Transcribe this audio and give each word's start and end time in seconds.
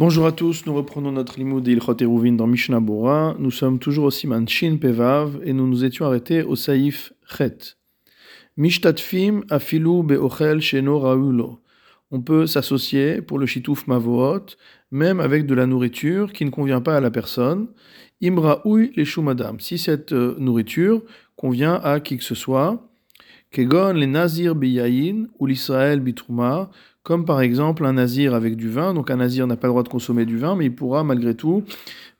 Bonjour 0.00 0.24
à 0.24 0.32
tous, 0.32 0.64
nous 0.64 0.72
reprenons 0.72 1.12
notre 1.12 1.38
limoud 1.38 1.62
d'Ilchot 1.62 2.00
Eruvin 2.00 2.32
dans 2.32 2.46
Mishnah 2.46 2.80
Bora. 2.80 3.36
Nous 3.38 3.50
sommes 3.50 3.78
toujours 3.78 4.06
au 4.06 4.10
Siman 4.10 4.48
Shin 4.48 4.78
Pevav 4.80 5.38
et 5.44 5.52
nous 5.52 5.66
nous 5.66 5.84
étions 5.84 6.06
arrêtés 6.06 6.42
au 6.42 6.56
Saïf 6.56 7.12
Chet. 7.26 7.76
Mishtatfim 8.56 9.42
afilu 9.50 10.02
be'ochel 10.02 10.62
sheno 10.62 10.98
raulo. 10.98 11.58
On 12.10 12.22
peut 12.22 12.46
s'associer 12.46 13.20
pour 13.20 13.38
le 13.38 13.44
shitouf 13.44 13.86
mavoot, 13.88 14.56
même 14.90 15.20
avec 15.20 15.44
de 15.44 15.54
la 15.54 15.66
nourriture 15.66 16.32
qui 16.32 16.46
ne 16.46 16.50
convient 16.50 16.80
pas 16.80 16.96
à 16.96 17.00
la 17.00 17.10
personne. 17.10 17.68
Imraoui 18.22 18.92
les 18.96 19.04
shumadam. 19.04 19.60
Si 19.60 19.76
cette 19.76 20.14
euh, 20.14 20.34
nourriture 20.38 21.02
convient 21.36 21.74
à 21.74 22.00
qui 22.00 22.16
que 22.16 22.24
ce 22.24 22.34
soit, 22.34 22.88
kegon 23.50 23.92
les 23.92 24.06
nazir 24.06 24.54
biyayin 24.54 25.26
ou 25.38 25.44
l'Israël 25.44 26.00
bitrouma, 26.00 26.70
comme 27.02 27.24
par 27.24 27.40
exemple 27.40 27.84
un 27.86 27.94
nazir 27.94 28.34
avec 28.34 28.56
du 28.56 28.68
vin. 28.68 28.94
Donc 28.94 29.10
un 29.10 29.16
nazir 29.16 29.46
n'a 29.46 29.56
pas 29.56 29.68
le 29.68 29.72
droit 29.72 29.82
de 29.82 29.88
consommer 29.88 30.24
du 30.24 30.38
vin, 30.38 30.56
mais 30.56 30.66
il 30.66 30.74
pourra 30.74 31.04
malgré 31.04 31.34
tout 31.34 31.64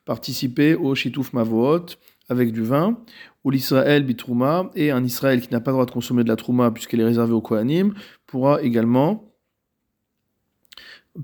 participer 0.05 0.75
au 0.75 0.95
shitouf 0.95 1.33
mavoot 1.33 1.97
avec 2.29 2.51
du 2.53 2.63
vin, 2.63 2.97
ou 3.43 3.51
l'Israël 3.51 4.03
bitrouma, 4.03 4.71
et 4.73 4.89
un 4.91 5.03
Israël 5.03 5.41
qui 5.41 5.51
n'a 5.51 5.59
pas 5.59 5.71
le 5.71 5.75
droit 5.75 5.85
de 5.85 5.91
consommer 5.91 6.23
de 6.23 6.29
la 6.29 6.37
trouma 6.37 6.71
puisqu'elle 6.71 7.01
est 7.01 7.05
réservée 7.05 7.33
au 7.33 7.41
Kohanim, 7.41 7.93
pourra 8.25 8.61
également 8.61 9.27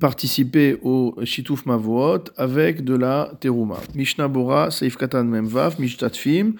participer 0.02 0.78
au 0.82 1.16
shitouf 1.24 1.66
mavoot 1.66 2.30
avec 2.36 2.84
de 2.84 2.94
la 2.94 3.32
terouma. 3.40 3.78
Mishnah 3.96 4.28
Bora, 4.28 4.68
Katan 5.00 5.24
Memvav, 5.24 5.80
Mishtatfim, 5.80 6.56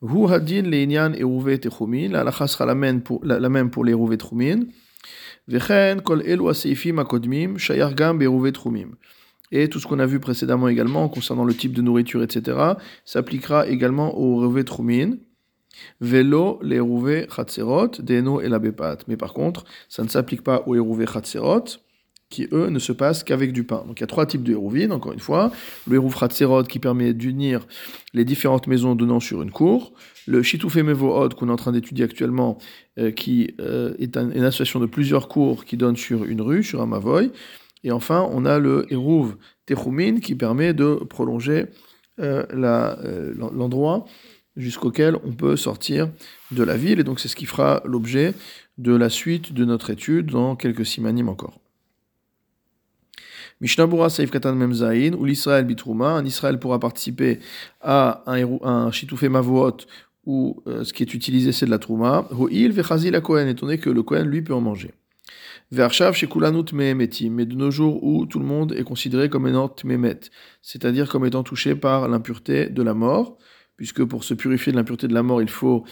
Hu 0.00 0.26
Hadin 0.30 0.62
Leinyan 0.62 1.12
Eruve 1.12 1.58
Techumin, 1.58 2.08
la 2.08 2.32
sera 2.32 2.64
la 2.64 2.74
même 2.74 3.02
pour, 3.02 3.22
les 3.84 3.94
Et 9.52 9.68
tout 9.68 9.80
ce 9.80 9.86
qu'on 9.88 9.98
a 9.98 10.06
vu 10.06 10.20
précédemment 10.20 10.68
également 10.68 11.08
concernant 11.08 11.44
le 11.44 11.54
type 11.54 11.72
de 11.72 11.82
nourriture, 11.82 12.22
etc., 12.22 12.56
s'appliquera 13.04 13.66
également 13.66 14.16
aux 14.16 14.44
Eruve 14.44 14.62
Trumin. 14.62 15.16
Velo, 16.00 16.60
les 16.62 16.78
Deno 16.78 18.40
et 18.40 18.48
la. 18.48 18.60
Mais 19.08 19.16
par 19.16 19.32
contre, 19.32 19.64
ça 19.88 20.04
ne 20.04 20.08
s'applique 20.08 20.42
pas 20.42 20.62
aux 20.66 20.76
Eruve 20.76 21.10
Chatserot, 21.10 21.64
qui 22.30 22.46
eux 22.52 22.68
ne 22.68 22.78
se 22.78 22.92
passent 22.92 23.24
qu'avec 23.24 23.52
du 23.52 23.64
pain. 23.64 23.84
Donc 23.86 23.98
il 23.98 24.02
y 24.02 24.04
a 24.04 24.06
trois 24.06 24.24
types 24.24 24.44
de 24.44 24.52
hérouvines, 24.52 24.92
encore 24.92 25.12
une 25.12 25.20
fois. 25.20 25.50
Le 25.88 25.96
hérouv 25.96 26.14
Ratserod 26.14 26.68
qui 26.68 26.78
permet 26.78 27.12
d'unir 27.12 27.66
les 28.14 28.24
différentes 28.24 28.68
maisons 28.68 28.94
donnant 28.94 29.20
sur 29.20 29.42
une 29.42 29.50
cour. 29.50 29.92
Le 30.26 30.42
Shitoufé 30.42 30.82
Mevohod 30.82 31.34
qu'on 31.34 31.48
est 31.48 31.52
en 31.52 31.56
train 31.56 31.72
d'étudier 31.72 32.04
actuellement, 32.04 32.58
euh, 32.98 33.10
qui 33.10 33.54
euh, 33.60 33.94
est 33.98 34.16
une 34.16 34.44
association 34.44 34.78
de 34.78 34.86
plusieurs 34.86 35.28
cours 35.28 35.64
qui 35.64 35.76
donnent 35.76 35.96
sur 35.96 36.24
une 36.24 36.40
rue, 36.40 36.62
sur 36.62 36.80
un 36.80 36.86
mavoy. 36.86 37.32
Et 37.82 37.90
enfin, 37.90 38.28
on 38.30 38.44
a 38.44 38.58
le 38.58 38.86
hérouv 38.90 39.36
Techumin 39.66 40.20
qui 40.20 40.36
permet 40.36 40.72
de 40.72 40.94
prolonger 40.94 41.66
euh, 42.20 42.44
l'endroit 43.34 44.04
jusqu'auquel 44.56 45.16
on 45.24 45.32
peut 45.32 45.56
sortir 45.56 46.10
de 46.52 46.62
la 46.62 46.76
ville. 46.76 47.00
Et 47.00 47.04
donc 47.04 47.18
c'est 47.18 47.28
ce 47.28 47.36
qui 47.36 47.46
fera 47.46 47.82
l'objet 47.84 48.34
de 48.78 48.94
la 48.94 49.08
suite 49.08 49.52
de 49.52 49.64
notre 49.64 49.90
étude 49.90 50.26
dans 50.26 50.54
quelques 50.54 50.86
simanim 50.86 51.28
encore. 51.28 51.58
Mishnabura 53.60 54.08
Saif 54.08 54.30
Katan 54.30 54.54
Memzaïn, 54.54 55.14
ou 55.14 55.24
l'Israël 55.24 55.64
Bitrouma. 55.64 56.12
Un 56.12 56.24
Israël 56.24 56.58
pourra 56.58 56.78
participer 56.78 57.40
à 57.80 58.22
un, 58.26 58.58
un 58.62 58.90
Shitoufé 58.90 59.28
où 60.26 60.62
euh, 60.66 60.84
ce 60.84 60.92
qui 60.92 61.02
est 61.02 61.14
utilisé 61.14 61.52
c'est 61.52 61.66
de 61.66 61.70
la 61.70 61.78
Trouma. 61.78 62.28
Ho'il 62.30 62.72
Vechazi 62.72 63.10
la 63.10 63.20
Kohen, 63.20 63.48
étant 63.48 63.66
donné 63.66 63.78
que 63.78 63.90
le 63.90 64.02
Kohen 64.02 64.26
lui 64.26 64.42
peut 64.42 64.54
en 64.54 64.60
manger. 64.60 64.92
Vershav 65.72 66.14
Shekulanut 66.14 66.72
Mehemetim, 66.72 67.34
mais 67.34 67.46
de 67.46 67.54
nos 67.54 67.70
jours 67.70 68.02
où 68.02 68.26
tout 68.26 68.38
le 68.38 68.44
monde 68.44 68.72
est 68.72 68.82
considéré 68.82 69.28
comme 69.28 69.46
étant 69.46 69.68
Tmemet, 69.68 70.20
c'est-à-dire 70.62 71.08
comme 71.08 71.24
étant 71.24 71.42
touché 71.42 71.74
par 71.74 72.08
l'impureté 72.08 72.68
de 72.68 72.82
la 72.82 72.92
mort, 72.92 73.38
puisque 73.76 74.04
pour 74.04 74.24
se 74.24 74.34
purifier 74.34 74.72
de 74.72 74.76
l'impureté 74.76 75.06
de 75.06 75.14
la 75.14 75.22
mort, 75.22 75.40
il 75.40 75.48
faut 75.48 75.84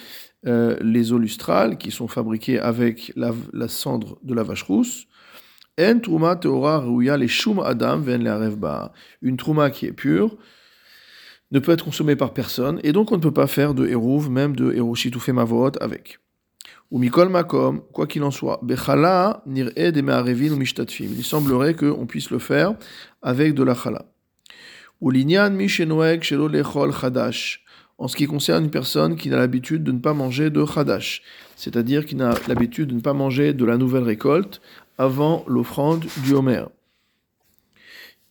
euh, 0.46 0.76
les 0.80 1.12
eaux 1.12 1.18
lustrales 1.18 1.78
qui 1.78 1.90
sont 1.90 2.08
fabriquées 2.08 2.58
avec 2.58 3.12
la 3.14 3.68
cendre 3.68 4.18
de 4.22 4.34
la 4.34 4.42
vache 4.42 4.64
rousse. 4.64 5.06
Les 5.78 7.28
shum 7.28 7.60
adam 7.60 8.02
Une 9.22 9.36
trouma 9.36 9.70
qui 9.70 9.86
est 9.86 9.92
pure 9.92 10.36
ne 11.52 11.60
peut 11.60 11.72
être 11.72 11.84
consommée 11.84 12.16
par 12.16 12.34
personne, 12.34 12.80
et 12.82 12.92
donc 12.92 13.12
on 13.12 13.16
ne 13.16 13.22
peut 13.22 13.32
pas 13.32 13.46
faire 13.46 13.74
de 13.74 13.86
hérouv, 13.86 14.28
même 14.28 14.56
de 14.56 14.72
héroshitoufé 14.72 15.32
mavot 15.32 15.70
avec. 15.80 16.18
Ou 16.90 16.98
mikol 16.98 17.28
makom, 17.28 17.82
quoi 17.92 18.06
qu'il 18.06 18.22
en 18.22 18.30
soit, 18.30 18.60
bechala 18.62 19.42
nir'e 19.46 19.92
de 19.92 20.50
ou 20.50 20.56
mishtatfim. 20.56 21.08
Il 21.16 21.24
semblerait 21.24 21.74
qu'on 21.74 22.06
puisse 22.06 22.30
le 22.30 22.38
faire 22.38 22.74
avec 23.22 23.54
de 23.54 23.62
la 23.62 23.74
chala. 23.74 24.06
Ou 25.00 25.10
linyan 25.10 25.56
shelo 25.68 26.48
lechol 26.48 26.92
chadash. 26.92 27.64
En 27.98 28.08
ce 28.08 28.16
qui 28.16 28.26
concerne 28.26 28.64
une 28.64 28.70
personne 28.70 29.16
qui 29.16 29.28
n'a 29.28 29.36
l'habitude 29.36 29.82
de 29.82 29.92
ne 29.92 29.98
pas 29.98 30.14
manger 30.14 30.50
de 30.50 30.64
chadash, 30.64 31.22
c'est-à-dire 31.56 32.06
qui 32.06 32.14
n'a 32.14 32.32
l'habitude 32.46 32.90
de 32.90 32.94
ne 32.94 33.00
pas 33.00 33.12
manger 33.12 33.52
de 33.52 33.64
la 33.64 33.76
nouvelle 33.76 34.04
récolte, 34.04 34.60
avant 34.98 35.44
l'offrande 35.46 36.04
du 36.24 36.34
Homer. 36.34 36.64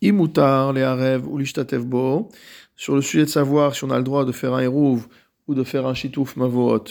Imutar, 0.02 0.74
les 0.74 0.84
Arev 0.84 1.26
ou 1.28 1.40
bo, 1.86 2.30
sur 2.76 2.96
le 2.96 3.02
sujet 3.02 3.26
de 3.26 3.30
savoir 3.30 3.74
si 3.74 3.84
on 3.84 3.90
a 3.90 3.98
le 3.98 4.04
droit 4.04 4.26
de 4.26 4.32
faire 4.32 4.54
un 4.54 4.60
Hérouv 4.60 5.08
ou 5.48 5.56
de 5.56 5.64
faire 5.64 5.88
un 5.88 5.94
Shitouf 5.94 6.36
Mavot 6.36 6.84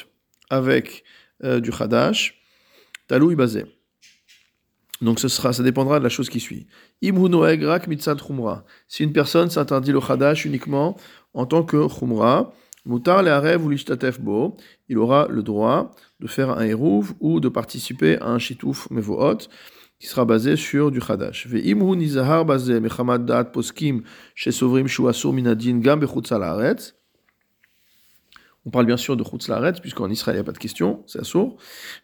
avec 0.50 1.04
euh, 1.44 1.60
du 1.60 1.70
Hadash, 1.78 2.41
Talou 3.06 3.31
Ibazé. 3.31 3.66
Donc 5.03 5.20
ce 5.20 5.28
sera, 5.28 5.53
ça 5.53 5.62
dépendra 5.62 5.98
de 5.98 6.04
la 6.04 6.08
chose 6.08 6.31
qui 6.31 6.41
suit. 6.41 6.66
Imhunoeg 7.03 7.62
rak 7.62 7.87
mitzad. 7.87 8.20
Si 8.88 9.04
une 9.04 9.12
personne 9.12 9.50
s'interdit 9.50 9.93
le 9.93 10.00
Hadash 10.00 10.47
uniquement 10.47 10.97
en 11.34 11.44
tant 11.44 11.62
que 11.62 11.87
chumra, 11.88 12.53
mutar 12.87 13.23
le 13.23 13.31
arev 13.31 13.67
ou 13.67 13.73
bo, 14.21 14.57
il 14.89 14.99
aura 14.99 15.27
le 15.29 15.43
droit 15.43 15.91
de 16.21 16.27
faire 16.27 16.51
un 16.51 16.63
Hérouv 16.63 17.13
ou 17.21 17.41
de 17.41 17.49
participer 17.49 18.19
à 18.19 18.29
un 18.29 18.39
Shitouf 18.39 18.89
Mevohot 18.91 19.39
qui 19.99 20.07
sera 20.07 20.25
basé 20.25 20.57
sur 20.57 20.91
du 20.91 21.01
Chadash. 21.01 21.49
On 28.67 28.71
parle 28.71 28.87
bien 28.87 28.97
sûr 28.97 29.17
de 29.17 29.25
chutz 29.25 29.81
puisqu'en 29.81 30.11
Israël 30.11 30.37
il 30.37 30.39
n'y 30.39 30.41
a 30.41 30.45
pas 30.45 30.53
de 30.53 30.59
question, 30.59 31.03
c'est 31.07 31.21
assour. 31.21 31.57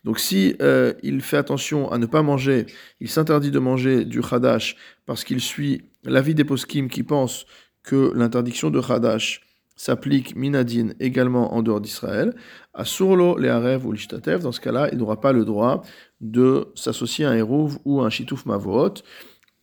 Donc 0.04 0.18
si 0.18 0.54
euh, 0.62 0.94
il 1.02 1.20
fait 1.20 1.36
attention 1.36 1.90
à 1.90 1.98
ne 1.98 2.06
pas 2.06 2.22
manger, 2.22 2.66
il 3.00 3.10
s'interdit 3.10 3.50
de 3.50 3.58
manger 3.58 4.04
du 4.04 4.22
Chadash 4.22 4.76
parce 5.04 5.24
qu'il 5.24 5.40
suit 5.40 5.82
l'avis 6.04 6.34
des 6.34 6.44
poskim 6.44 6.88
qui 6.88 7.02
pensent 7.02 7.46
que 7.82 8.12
l'interdiction 8.14 8.70
de 8.70 8.80
Chadash 8.80 9.42
s'applique 9.76 10.36
minadin 10.36 10.90
également 11.00 11.54
en 11.54 11.62
dehors 11.62 11.80
d'Israël, 11.80 12.34
à 12.74 12.84
Surlo, 12.84 13.38
les 13.38 13.48
Arev 13.48 13.86
ou 13.86 13.92
l'Ishtatev, 13.92 14.42
dans 14.42 14.52
ce 14.52 14.60
cas-là, 14.60 14.88
il 14.92 14.98
n'aura 14.98 15.20
pas 15.20 15.32
le 15.32 15.44
droit 15.44 15.82
de 16.20 16.68
s'associer 16.74 17.24
à 17.24 17.30
un 17.30 17.34
Hérouv 17.34 17.78
ou 17.84 18.00
un 18.00 18.10
Shitouf 18.10 18.46
Mavot, 18.46 18.94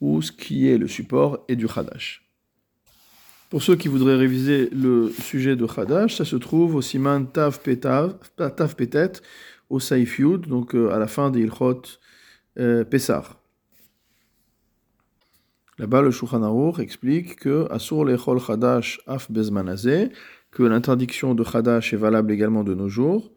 ou 0.02 0.22
ce 0.22 0.32
qui 0.32 0.70
est 0.70 0.78
le 0.78 0.88
support 0.88 1.46
et 1.48 1.56
du 1.56 1.68
Hadash. 1.74 2.26
Pour 3.50 3.64
ceux 3.64 3.76
qui 3.76 3.88
voudraient 3.88 4.16
réviser 4.16 4.70
le 4.72 5.10
sujet 5.10 5.56
de 5.56 5.66
Hadash, 5.66 6.18
ça 6.18 6.26
se 6.26 6.36
trouve 6.36 6.76
au 6.76 6.82
Siman 6.82 7.26
Tav, 7.26 7.60
Tav 7.60 8.76
Petet, 8.76 9.14
au 9.70 9.80
Saif 9.80 10.20
Yud, 10.20 10.48
donc 10.48 10.76
euh, 10.76 10.92
à 10.92 11.00
la 11.00 11.08
fin 11.08 11.32
des 11.32 11.42
Ilchot 11.42 11.82
euh, 12.60 12.84
Pesar. 12.84 13.39
Là-bas, 15.80 16.02
le 16.02 16.12
Shulchan 16.12 16.74
explique 16.80 17.38
que 17.38 17.66
Asur 17.72 18.04
lechol 18.04 18.38
Chadash 18.42 19.00
af 19.08 19.32
bezmanazé, 19.32 20.10
que 20.52 20.64
l'interdiction 20.64 21.36
de 21.36 21.44
Chadash 21.46 21.94
est 21.94 21.98
valable 21.98 22.34
également 22.34 22.66
de 22.66 22.74
nos 22.74 22.90
jours, 22.90 23.32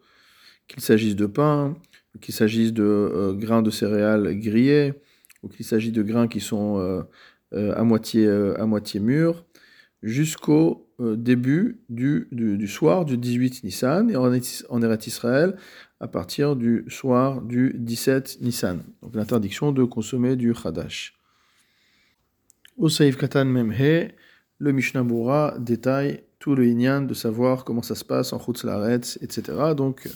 qu'il 0.67 0.81
s'agisse 0.81 1.15
de 1.15 1.25
pain, 1.25 1.77
qu'il 2.19 2.33
s'agisse 2.33 2.73
de 2.73 2.83
euh, 2.83 3.33
grains 3.33 3.61
de 3.61 3.69
céréales 3.69 4.37
grillés, 4.41 4.93
ou 5.41 5.47
qu'il 5.47 5.65
s'agisse 5.65 5.93
de 5.93 6.03
grains 6.03 6.27
qui 6.27 6.41
sont 6.41 6.79
euh, 6.79 7.03
euh, 7.53 7.73
à, 7.77 7.83
moitié, 7.85 8.27
à 8.27 8.65
moitié 8.65 8.99
mûrs, 8.99 9.45
jusqu'au 10.01 10.89
début 10.99 11.79
du, 11.87 12.27
du, 12.33 12.67
soir 12.67 13.05
du 13.05 13.17
18 13.17 13.63
Nissan, 13.63 14.09
et 14.09 14.17
en, 14.17 14.33
en 14.33 14.97
Israël, 14.97 15.55
à 16.01 16.09
partir 16.09 16.57
du 16.57 16.83
soir 16.89 17.41
du 17.41 17.73
17 17.77 18.39
Nissan. 18.41 18.83
Donc 19.01 19.15
l'interdiction 19.15 19.71
de 19.71 19.85
consommer 19.85 20.35
du 20.35 20.53
Chadash. 20.53 21.17
Au 22.75 22.89
Saïf 22.89 23.17
Katan 23.17 23.45
Memhe, 23.45 24.11
le 24.57 24.71
Mishnah 24.71 25.05
détaille 25.59 26.23
tout 26.39 26.55
le 26.55 26.65
Inyan 26.65 27.01
de 27.01 27.13
savoir 27.13 27.65
comment 27.65 27.83
ça 27.83 27.93
se 27.93 28.03
passe 28.03 28.33
en 28.33 28.39
Chutz 28.39 28.63
Laaretz, 28.63 29.19
etc. 29.21 29.75
Donc, 29.77 30.09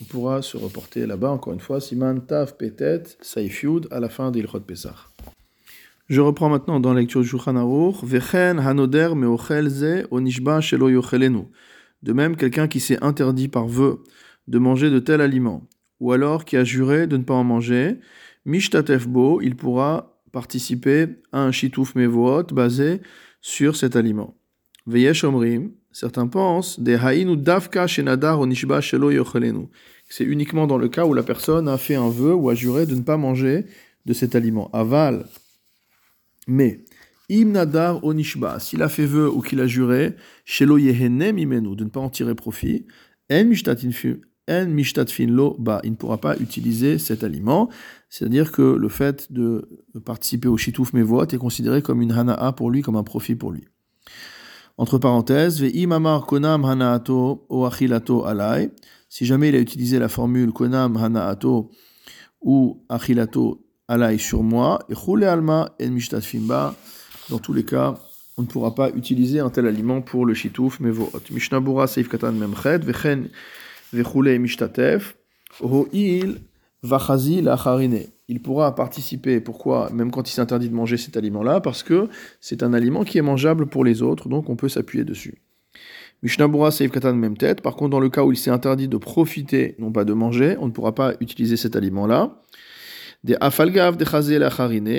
on 0.00 0.04
pourra 0.04 0.40
se 0.40 0.56
reporter 0.56 1.06
là-bas, 1.06 1.30
encore 1.30 1.52
une 1.52 1.60
fois, 1.60 1.78
Siman 1.78 2.24
Taf 2.24 2.56
Petet 2.56 3.02
Saïf 3.20 3.62
Yud, 3.62 3.86
à 3.90 4.00
la 4.00 4.08
fin 4.08 4.30
d'Ilchot 4.30 4.60
Pesach. 4.60 5.10
Je 6.08 6.22
reprends 6.22 6.48
maintenant 6.48 6.80
dans 6.80 6.94
la 6.94 7.00
lecture 7.00 7.20
du 7.20 7.28
Shulchan 7.28 7.56
Aruch, 7.56 8.02
Vechen 8.02 8.58
Hanoder 8.58 9.10
Meochel 9.14 9.68
Ze 9.68 10.06
Onishba 10.10 10.62
Shelo 10.62 10.88
Yochelenu. 10.88 11.48
De 12.02 12.14
même, 12.14 12.34
quelqu'un 12.34 12.66
qui 12.66 12.80
s'est 12.80 13.04
interdit 13.04 13.48
par 13.48 13.68
vœu 13.68 14.02
de 14.48 14.58
manger 14.58 14.88
de 14.88 15.00
tel 15.00 15.20
aliment, 15.20 15.68
ou 16.00 16.12
alors 16.12 16.46
qui 16.46 16.56
a 16.56 16.64
juré 16.64 17.06
de 17.06 17.18
ne 17.18 17.24
pas 17.24 17.34
en 17.34 17.44
manger, 17.44 18.00
Mishtatef 18.46 19.06
Bo, 19.06 19.42
il 19.42 19.54
pourra 19.54 20.09
participer 20.32 21.06
à 21.32 21.42
un 21.42 21.52
shitouf 21.52 21.94
mevoot 21.94 22.52
basé 22.52 23.00
sur 23.40 23.76
cet 23.76 23.96
aliment. 23.96 24.36
Veyesh 24.86 25.24
omrim, 25.24 25.72
certains 25.92 26.26
pensent, 26.26 26.80
des 26.80 26.94
haïnu 26.94 27.36
davka 27.36 27.86
shenadar 27.86 28.40
onishba 28.40 28.80
shelo 28.80 29.10
yochelenu. 29.10 29.68
C'est 30.08 30.24
uniquement 30.24 30.66
dans 30.66 30.78
le 30.78 30.88
cas 30.88 31.06
où 31.06 31.14
la 31.14 31.22
personne 31.22 31.68
a 31.68 31.78
fait 31.78 31.94
un 31.94 32.08
vœu 32.08 32.34
ou 32.34 32.50
a 32.50 32.54
juré 32.54 32.86
de 32.86 32.94
ne 32.94 33.02
pas 33.02 33.16
manger 33.16 33.66
de 34.06 34.12
cet 34.12 34.34
aliment. 34.34 34.70
Aval. 34.72 35.26
Mais, 36.48 36.84
imnadar 37.28 38.02
onishba, 38.04 38.58
s'il 38.58 38.82
a 38.82 38.88
fait 38.88 39.06
vœu 39.06 39.30
ou 39.30 39.40
qu'il 39.40 39.60
a 39.60 39.66
juré, 39.66 40.16
shelo 40.44 40.78
yehenem 40.78 41.38
imenu, 41.38 41.76
de 41.76 41.84
ne 41.84 41.90
pas 41.90 42.00
en 42.00 42.10
tirer 42.10 42.34
profit, 42.34 42.86
en 43.30 43.44
mishtatin 43.44 45.26
lo 45.26 45.56
ba, 45.58 45.80
il 45.84 45.92
ne 45.92 45.96
pourra 45.96 46.18
pas 46.18 46.36
utiliser 46.38 46.98
cet 46.98 47.22
aliment. 47.22 47.68
C'est-à-dire 48.10 48.50
que 48.50 48.62
le 48.62 48.88
fait 48.88 49.32
de 49.32 49.68
participer 50.04 50.48
au 50.48 50.56
shitouf 50.56 50.92
mevot 50.92 51.24
est 51.24 51.38
considéré 51.38 51.80
comme 51.80 52.02
une 52.02 52.10
hana'a 52.10 52.52
pour 52.52 52.70
lui, 52.70 52.82
comme 52.82 52.96
un 52.96 53.04
profit 53.04 53.36
pour 53.36 53.52
lui. 53.52 53.68
Entre 54.76 54.98
parenthèses, 54.98 55.60
ve'imamar 55.60 56.26
konam 56.26 56.64
hana'ato 56.64 57.46
o 57.48 57.64
achilato 57.66 58.24
alai. 58.24 58.70
Si 59.08 59.26
jamais 59.26 59.50
il 59.50 59.54
a 59.54 59.60
utilisé 59.60 59.98
la 59.98 60.08
formule 60.08 60.52
konam 60.52 60.96
hana'ato 60.96 61.70
ou 62.40 62.82
achilato 62.88 63.64
alai 63.86 64.18
sur 64.18 64.42
moi, 64.42 64.80
et 64.88 65.24
alma 65.24 65.74
en 65.80 65.90
mishtatfimba, 65.90 66.74
dans 67.28 67.38
tous 67.38 67.52
les 67.52 67.64
cas, 67.64 67.94
on 68.38 68.42
ne 68.42 68.46
pourra 68.46 68.74
pas 68.74 68.90
utiliser 68.90 69.38
un 69.40 69.50
tel 69.50 69.66
aliment 69.66 70.00
pour 70.02 70.26
le 70.26 70.34
shitouf 70.34 70.80
mevot. 70.80 71.12
Mishnabura 71.30 71.86
seif 71.86 72.08
katan 72.08 72.32
memchet, 72.32 72.78
vechen 72.78 73.28
vechule 73.92 74.38
mishtatef, 74.38 75.14
il 76.82 78.06
il 78.28 78.40
pourra 78.40 78.74
participer. 78.74 79.40
Pourquoi? 79.40 79.90
Même 79.92 80.10
quand 80.10 80.28
il 80.28 80.32
s'interdit 80.32 80.68
de 80.68 80.74
manger 80.74 80.96
cet 80.96 81.16
aliment-là, 81.16 81.60
parce 81.60 81.82
que 81.82 82.08
c'est 82.40 82.62
un 82.62 82.72
aliment 82.72 83.04
qui 83.04 83.18
est 83.18 83.22
mangeable 83.22 83.66
pour 83.66 83.84
les 83.84 84.02
autres, 84.02 84.28
donc 84.28 84.48
on 84.48 84.56
peut 84.56 84.68
s'appuyer 84.68 85.04
dessus. 85.04 85.42
Mishnabura 86.22 86.70
Seif 86.70 86.90
Katan 86.90 87.14
même 87.14 87.36
tête. 87.36 87.62
Par 87.62 87.76
contre, 87.76 87.90
dans 87.90 88.00
le 88.00 88.10
cas 88.10 88.24
où 88.24 88.32
il 88.32 88.36
s'est 88.36 88.50
interdit 88.50 88.88
de 88.88 88.98
profiter, 88.98 89.74
non 89.78 89.90
pas 89.90 90.04
de 90.04 90.12
manger, 90.12 90.56
on 90.58 90.66
ne 90.66 90.72
pourra 90.72 90.94
pas 90.94 91.14
utiliser 91.20 91.56
cet 91.56 91.76
aliment-là. 91.76 92.42
Des 93.24 93.36
afalgav 93.40 93.96
de 93.96 94.04
chazé 94.04 94.38
la 94.38 94.50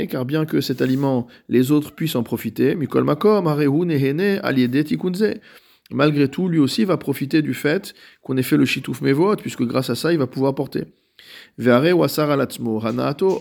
car 0.07 0.25
bien 0.25 0.45
que 0.45 0.61
cet 0.61 0.81
aliment, 0.81 1.27
les 1.49 1.71
autres 1.71 1.93
puissent 1.93 2.15
en 2.15 2.23
profiter, 2.23 2.75
mikol 2.75 3.03
makom 3.03 3.45
nehene 3.85 4.39
aliede 4.43 4.83
tikunze. 4.83 5.35
Malgré 5.91 6.27
tout, 6.27 6.47
lui 6.47 6.59
aussi 6.59 6.85
va 6.85 6.97
profiter 6.97 7.41
du 7.41 7.53
fait 7.53 7.93
qu'on 8.21 8.37
ait 8.37 8.43
fait 8.43 8.57
le 8.57 8.65
shitouf 8.65 9.01
mevot, 9.01 9.35
puisque 9.35 9.63
grâce 9.63 9.89
à 9.89 9.95
ça, 9.95 10.13
il 10.13 10.19
va 10.19 10.27
pouvoir 10.27 10.55
porter. 10.55 10.85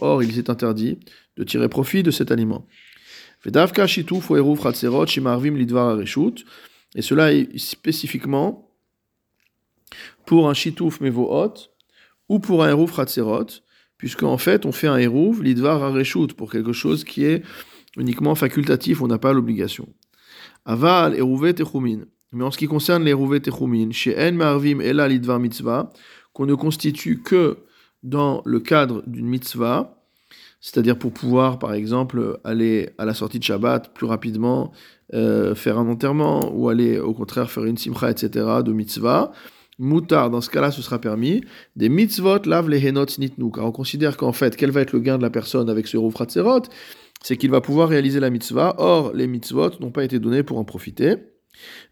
Or, 0.01 0.23
il 0.23 0.35
s'est 0.35 0.51
interdit 0.51 0.99
de 1.37 1.45
tirer 1.45 1.69
profit 1.69 2.03
de 2.03 2.11
cet 2.11 2.31
aliment. 2.31 2.67
Et 3.47 3.53
cela 7.03 7.33
est 7.33 7.59
spécifiquement 7.59 8.71
pour 10.27 10.49
un 10.49 10.55
shitouf 10.55 11.01
mevohot 11.01 11.55
ou 12.29 12.39
pour 12.39 12.63
un 12.63 12.71
eruv 12.71 12.93
ratserot, 12.93 13.47
puisque 13.97 14.23
en 14.23 14.39
fait 14.39 14.67
on 14.67 14.73
fait 14.73 14.87
un 14.87 14.99
eruv 14.99 15.43
lidvar 15.43 15.83
areshut 15.83 16.35
pour 16.35 16.53
quelque 16.53 16.73
chose 16.73 17.05
qui 17.05 17.25
est 17.25 17.43
uniquement 17.97 18.35
facultatif, 18.35 19.03
on 19.03 19.09
n'a 19.09 19.19
pas 19.19 19.33
l'obligation. 19.33 19.89
Aval 20.65 21.17
techumin. 21.55 22.05
Mais 22.33 22.45
en 22.45 22.53
ce 22.53 22.59
qui 22.59 22.69
concerne 22.69 23.05
les 23.05 23.41
techumin, 23.41 23.91
chez 23.91 24.17
en 24.17 24.33
marvim 24.33 24.81
ela 24.81 25.09
lidvar 25.09 25.41
mitzvah, 25.41 25.93
qu'on 26.33 26.47
ne 26.47 26.55
constitue 26.55 27.23
que 27.23 27.59
dans 28.03 28.43
le 28.45 28.61
cadre 28.61 29.03
d'une 29.07 29.27
mitzvah, 29.27 30.01
c'est-à-dire 30.61 30.99
pour 30.99 31.13
pouvoir, 31.13 31.59
par 31.59 31.73
exemple, 31.73 32.39
aller 32.45 32.91
à 32.99 33.05
la 33.05 33.15
sortie 33.15 33.39
de 33.39 33.45
Shabbat 33.45 33.95
plus 33.95 34.07
rapidement, 34.07 34.73
euh, 35.15 35.55
faire 35.55 35.79
un 35.79 35.89
enterrement, 35.89 36.53
ou 36.55 36.69
aller 36.69 36.99
au 36.99 37.15
contraire 37.15 37.51
faire 37.51 37.65
une 37.65 37.79
simcha, 37.79 38.11
etc., 38.11 38.47
de 38.65 38.73
mitzvah. 38.73 39.33
Moutar, 39.79 40.29
dans 40.29 40.43
ce 40.43 40.51
cas-là, 40.51 40.71
ce 40.71 40.83
sera 40.83 40.99
permis. 40.99 41.43
Des 41.77 41.89
mitzvot 41.89 42.41
lave 42.45 42.69
les 42.69 42.87
henot 42.87 43.07
nitnu, 43.19 43.51
car 43.51 43.65
on 43.65 43.73
considère 43.73 44.19
qu'en 44.19 44.33
fait, 44.33 44.55
quel 44.55 44.71
va 44.71 44.83
être 44.83 44.93
le 44.93 45.01
gain 45.01 45.17
de 45.17 45.23
la 45.23 45.31
personne 45.31 45.71
avec 45.71 45.87
ce 45.87 45.97
roufratserot 45.97 46.65
C'est 47.23 47.39
qu'il 47.39 47.51
va 47.51 47.63
pouvoir 47.63 47.89
réaliser 47.89 48.21
la 48.21 48.29
mitzvah. 48.29 48.75
Or, 48.77 49.13
les 49.15 49.27
mitzvot 49.27 49.71
n'ont 49.81 49.91
pas 49.91 50.05
été 50.05 50.19
donnés 50.19 50.43
pour 50.43 50.59
en 50.59 50.65
profiter. 50.65 51.17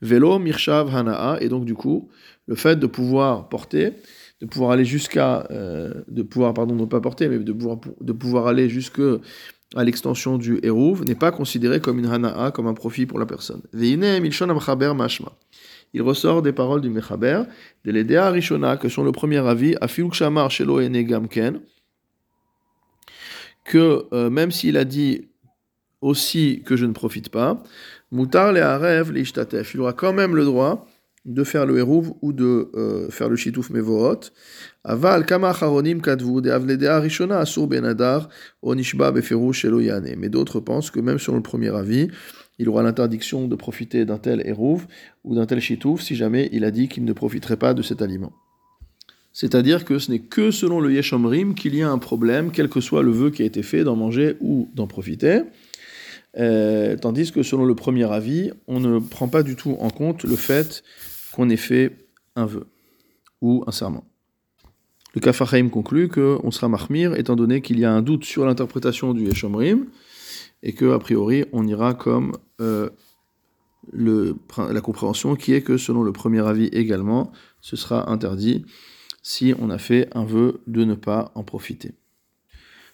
Vélo, 0.02 0.38
mirshav, 0.38 0.94
hanaa, 0.94 1.38
et 1.40 1.48
donc 1.48 1.64
du 1.64 1.74
coup, 1.74 2.10
le 2.46 2.54
fait 2.54 2.76
de 2.76 2.86
pouvoir 2.86 3.48
porter, 3.48 3.94
de 4.40 4.46
pouvoir 4.46 4.70
aller 4.72 4.84
jusqu'à, 4.84 5.46
euh, 5.50 6.02
de 6.08 6.22
pouvoir, 6.22 6.54
pardon, 6.54 6.74
ne 6.74 6.84
pas 6.84 7.00
porter, 7.00 7.28
mais 7.28 7.38
de 7.38 7.52
pouvoir, 7.52 7.78
de 8.00 8.12
pouvoir 8.12 8.46
aller 8.46 8.68
jusque 8.68 9.00
à 9.74 9.84
l'extension 9.84 10.38
du 10.38 10.60
Hérouv 10.62 11.04
n'est 11.04 11.14
pas 11.14 11.30
considéré 11.30 11.80
comme 11.80 11.98
une 11.98 12.06
hana'a, 12.06 12.50
comme 12.52 12.66
un 12.66 12.74
profit 12.74 13.06
pour 13.06 13.18
la 13.18 13.26
personne. 13.26 13.60
Il 15.94 16.02
ressort 16.02 16.42
des 16.42 16.52
paroles 16.52 16.80
du 16.80 16.88
Mechaber, 16.88 17.42
de 17.84 17.90
l'Edea 17.90 18.30
Rishona, 18.30 18.76
que 18.76 18.88
sont 18.88 19.04
le 19.04 19.12
premier 19.12 19.46
avis, 19.46 19.74
à 19.80 19.86
Shamar 19.86 20.50
Shelo 20.50 20.80
Gamken, 20.80 21.60
que 23.64 24.06
euh, 24.12 24.30
même 24.30 24.50
s'il 24.50 24.76
a 24.76 24.84
dit 24.84 25.28
aussi 26.00 26.62
que 26.64 26.76
je 26.76 26.86
ne 26.86 26.92
profite 26.92 27.28
pas, 27.28 27.62
Mutar 28.10 28.52
le 28.52 28.62
Harev 28.62 29.12
il 29.14 29.80
aura 29.80 29.92
quand 29.92 30.14
même 30.14 30.34
le 30.34 30.44
droit 30.44 30.86
de 31.28 31.44
faire 31.44 31.66
le 31.66 31.78
Hérouv 31.78 32.14
ou 32.22 32.32
de 32.32 32.70
euh, 32.74 33.10
faire 33.10 33.28
le 33.28 33.36
Shitouf 33.36 33.68
Mevohot. 33.70 34.20
Aval 34.82 35.26
kama 35.26 35.52
rishona 35.52 37.44
benadar. 37.68 38.28
Mais 38.64 40.28
d'autres 40.30 40.60
pensent 40.60 40.90
que 40.90 41.00
même 41.00 41.18
sur 41.18 41.34
le 41.34 41.42
premier 41.42 41.68
avis, 41.68 42.08
il 42.58 42.68
aura 42.68 42.82
l'interdiction 42.82 43.46
de 43.46 43.54
profiter 43.56 44.06
d'un 44.06 44.16
tel 44.16 44.42
Hérouv 44.46 44.86
ou 45.22 45.34
d'un 45.34 45.44
tel 45.44 45.60
Shitouf 45.60 46.00
si 46.00 46.16
jamais 46.16 46.48
il 46.52 46.64
a 46.64 46.70
dit 46.70 46.88
qu'il 46.88 47.04
ne 47.04 47.12
profiterait 47.12 47.58
pas 47.58 47.74
de 47.74 47.82
cet 47.82 48.00
aliment. 48.00 48.32
C'est-à-dire 49.34 49.84
que 49.84 49.98
ce 49.98 50.10
n'est 50.10 50.20
que 50.20 50.50
selon 50.50 50.80
le 50.80 50.92
Yeshomrim 50.94 51.54
qu'il 51.54 51.76
y 51.76 51.82
a 51.82 51.90
un 51.90 51.98
problème, 51.98 52.50
quel 52.50 52.70
que 52.70 52.80
soit 52.80 53.02
le 53.02 53.10
vœu 53.10 53.30
qui 53.30 53.42
a 53.42 53.44
été 53.44 53.62
fait 53.62 53.84
d'en 53.84 53.96
manger 53.96 54.36
ou 54.40 54.70
d'en 54.74 54.86
profiter. 54.86 55.42
Euh, 56.38 56.96
tandis 56.96 57.32
que 57.32 57.42
selon 57.42 57.66
le 57.66 57.74
premier 57.74 58.10
avis, 58.10 58.50
on 58.66 58.80
ne 58.80 58.98
prend 58.98 59.28
pas 59.28 59.42
du 59.42 59.56
tout 59.56 59.76
en 59.80 59.90
compte 59.90 60.24
le 60.24 60.36
fait 60.36 60.82
qu'on 61.32 61.48
ait 61.50 61.56
fait 61.56 62.08
un 62.36 62.46
vœu 62.46 62.66
ou 63.40 63.64
un 63.66 63.72
serment. 63.72 64.04
Le 65.14 65.20
Kafachaim 65.20 65.68
conclut 65.68 66.08
qu'on 66.08 66.50
sera 66.50 66.68
mahmir 66.68 67.14
étant 67.14 67.36
donné 67.36 67.60
qu'il 67.60 67.78
y 67.78 67.84
a 67.84 67.92
un 67.92 68.02
doute 68.02 68.24
sur 68.24 68.44
l'interprétation 68.46 69.14
du 69.14 69.24
Yeshomrim 69.24 69.86
et 70.62 70.74
que 70.74 70.92
a 70.92 70.98
priori 70.98 71.44
on 71.52 71.66
ira 71.66 71.94
comme 71.94 72.36
euh, 72.60 72.90
la 73.92 74.80
compréhension 74.80 75.34
qui 75.34 75.54
est 75.54 75.62
que 75.62 75.76
selon 75.76 76.02
le 76.02 76.12
premier 76.12 76.46
avis 76.46 76.66
également, 76.66 77.32
ce 77.60 77.76
sera 77.76 78.10
interdit 78.10 78.64
si 79.22 79.54
on 79.58 79.70
a 79.70 79.78
fait 79.78 80.08
un 80.14 80.24
vœu 80.24 80.60
de 80.66 80.84
ne 80.84 80.94
pas 80.94 81.32
en 81.34 81.42
profiter. 81.42 81.92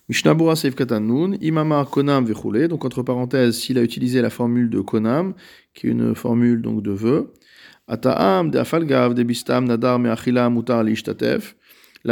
Mishnabura 0.09 0.55
Seif 0.55 0.75
Katanun, 0.75 1.37
Imama 1.41 1.87
Konam 1.91 2.27
Vechule, 2.27 2.69
donc 2.69 2.85
entre 2.85 3.03
parenthèses, 3.03 3.59
s'il 3.59 3.79
a 3.79 3.83
utilisé 3.83 4.21
la 4.21 4.31
formule 4.31 4.69
de 4.69 4.81
Konam, 4.81 5.35
qui 5.73 5.87
est 5.87 5.91
une 5.91 6.15
formule 6.15 6.61
de 6.61 6.91
vœu, 6.91 7.33
La 7.87 7.97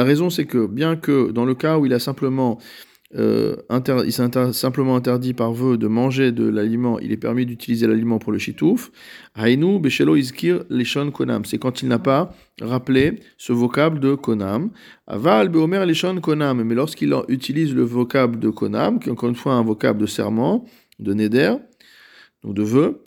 raison 0.04 0.30
c'est 0.30 0.46
que, 0.46 0.66
bien 0.66 0.96
que 0.96 1.30
dans 1.30 1.44
le 1.44 1.54
cas 1.54 1.78
où 1.78 1.86
il 1.86 1.92
a 1.92 1.98
simplement 1.98 2.58
euh, 3.14 3.56
s'est 4.08 4.52
simplement 4.52 4.96
interdit 4.96 5.34
par 5.34 5.52
vœu 5.52 5.76
de 5.76 5.86
manger 5.86 6.32
de 6.32 6.48
l'aliment, 6.48 6.98
il 6.98 7.12
est 7.12 7.18
permis 7.18 7.44
d'utiliser 7.44 7.86
l'aliment 7.86 8.18
pour 8.18 8.32
le 8.32 8.38
chitouf. 8.38 8.90
Hainu 9.34 9.78
beshelo 9.80 10.16
izkir 10.16 10.64
lishon 10.70 11.10
konam. 11.10 11.44
C'est 11.44 11.58
quand 11.58 11.82
il 11.82 11.88
n'a 11.88 11.98
pas 11.98 12.34
rappelé 12.60 13.20
ce 13.36 13.52
vocable 13.52 14.00
de 14.00 14.14
konam. 14.14 14.70
Aval 15.06 15.50
beomer 15.50 15.84
lishon 15.84 16.20
konam. 16.20 16.62
Mais 16.62 16.74
lorsqu'il 16.74 17.14
utilise 17.28 17.74
le 17.74 17.82
vocable 17.82 18.38
de 18.38 18.48
konam, 18.48 18.98
qui 18.98 19.08
est 19.08 19.12
encore 19.12 19.28
une 19.28 19.34
fois 19.34 19.54
un 19.54 19.62
vocable 19.62 20.00
de 20.00 20.06
serment, 20.06 20.64
de 20.98 21.12
neder, 21.12 21.54
donc 22.42 22.54
de 22.54 22.62
vœu, 22.62 23.02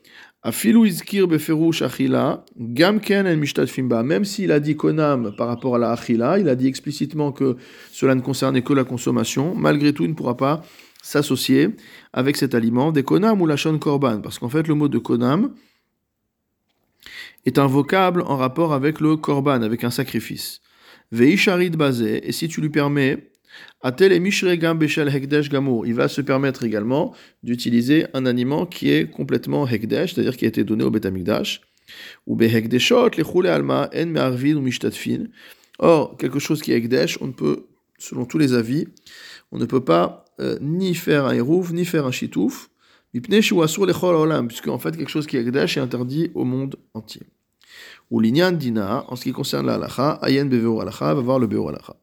Même 4.03 4.25
s'il 4.25 4.51
a 4.51 4.59
dit 4.59 4.75
konam 4.75 5.35
par 5.35 5.47
rapport 5.47 5.75
à 5.75 5.79
la 5.79 5.91
achila, 5.91 6.37
il 6.37 6.49
a 6.49 6.55
dit 6.55 6.67
explicitement 6.67 7.31
que 7.31 7.57
cela 7.91 8.13
ne 8.13 8.21
concernait 8.21 8.61
que 8.61 8.73
la 8.73 8.83
consommation, 8.83 9.55
malgré 9.55 9.91
tout, 9.91 10.03
il 10.03 10.09
ne 10.09 10.13
pourra 10.13 10.37
pas 10.37 10.61
s'associer 11.01 11.69
avec 12.13 12.37
cet 12.37 12.53
aliment 12.53 12.91
des 12.91 13.01
konam 13.01 13.41
ou 13.41 13.47
la 13.47 13.57
shon 13.57 13.79
korban. 13.79 14.21
Parce 14.21 14.37
qu'en 14.37 14.49
fait, 14.49 14.67
le 14.67 14.75
mot 14.75 14.87
de 14.87 14.99
konam 14.99 15.55
est 17.47 17.57
un 17.57 17.65
vocable 17.65 18.21
en 18.21 18.37
rapport 18.37 18.71
avec 18.73 18.99
le 18.99 19.17
korban, 19.17 19.63
avec 19.63 19.83
un 19.83 19.89
sacrifice. 19.89 20.61
Veisharit 21.11 21.71
basé, 21.71 22.27
et 22.27 22.31
si 22.31 22.47
tu 22.47 22.61
lui 22.61 22.69
permets 22.69 23.31
il 23.83 23.91
va 25.93 26.07
se 26.07 26.21
permettre 26.21 26.63
également 26.63 27.13
d'utiliser 27.43 28.07
un 28.13 28.25
aliment 28.25 28.65
qui 28.65 28.91
est 28.91 29.09
complètement 29.09 29.67
hekdesh, 29.67 30.13
c'est-à-dire 30.13 30.37
qui 30.37 30.45
a 30.45 30.47
été 30.47 30.63
donné 30.63 30.83
au 30.83 30.91
betamikdash. 30.91 31.61
Ou 32.25 32.37
alma 33.47 33.89
en 33.93 34.55
ou 34.55 34.69
Or, 35.77 36.15
quelque 36.17 36.39
chose 36.39 36.61
qui 36.61 36.71
est 36.71 36.77
hekdesh, 36.77 37.17
on 37.21 37.27
ne 37.27 37.33
peut, 37.33 37.65
selon 37.97 38.25
tous 38.25 38.37
les 38.37 38.53
avis, 38.53 38.87
on 39.51 39.57
ne 39.57 39.65
peut 39.65 39.83
pas 39.83 40.25
euh, 40.39 40.57
ni 40.61 40.95
faire 40.95 41.25
un 41.25 41.33
Hérouf, 41.33 41.71
ni 41.71 41.85
faire 41.85 42.05
un 42.05 42.11
Chitouf, 42.11 42.69
puisque 44.47 44.67
en 44.67 44.79
fait 44.79 44.97
quelque 44.97 45.09
chose 45.09 45.27
qui 45.27 45.37
est 45.37 45.41
Ekdesh 45.41 45.77
est 45.77 45.81
interdit 45.81 46.31
au 46.33 46.43
monde 46.43 46.75
entier. 46.93 47.23
Ou 48.11 48.19
l'Inyan 48.19 48.51
Dina, 48.51 49.05
en 49.07 49.15
ce 49.15 49.23
qui 49.23 49.31
concerne 49.31 49.65
la 49.65 49.75
halacha, 49.75 50.19
Ayen 50.21 50.45
Beveur 50.45 50.81
halacha, 50.81 51.13
va 51.13 51.21
voir 51.21 51.39
le 51.39 51.47
Beveur 51.47 51.69
halacha. 51.69 51.95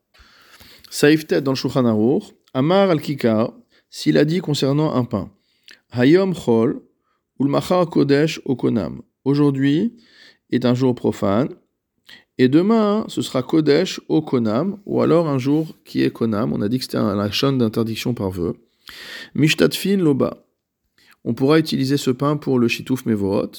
Saïf 0.94 1.26
tête 1.26 1.42
dans 1.42 1.52
le 1.52 1.56
Shulchan 1.56 1.86
Aruch, 1.86 2.34
Amar 2.52 2.90
al-Kikar, 2.90 3.54
s'il 3.88 4.18
a 4.18 4.26
dit 4.26 4.40
concernant 4.40 4.94
un 4.94 5.04
pain, 5.04 5.32
Hayom 5.90 6.34
Chol, 6.34 6.82
le 7.40 7.84
Kodesh 7.86 8.42
Okonam. 8.44 9.00
Aujourd'hui 9.24 9.96
est 10.50 10.66
un 10.66 10.74
jour 10.74 10.94
profane, 10.94 11.48
et 12.36 12.48
demain, 12.48 13.06
ce 13.08 13.22
sera 13.22 13.42
Kodesh 13.42 14.02
au 14.10 14.20
Konam, 14.20 14.80
ou 14.84 15.00
alors 15.00 15.30
un 15.30 15.38
jour 15.38 15.74
qui 15.86 16.02
est 16.02 16.10
Konam. 16.10 16.52
On 16.52 16.60
a 16.60 16.68
dit 16.68 16.76
que 16.76 16.84
c'était 16.84 16.98
la 16.98 17.30
chaîne 17.30 17.56
d'interdiction 17.56 18.12
par 18.12 18.30
vœu. 18.30 18.52
Mishtatfin 19.34 19.96
Loba. 19.96 20.46
On 21.24 21.32
pourra 21.32 21.58
utiliser 21.58 21.96
ce 21.96 22.10
pain 22.10 22.36
pour 22.36 22.58
le 22.58 22.68
Shitouf 22.68 23.06
Mevohot. 23.06 23.52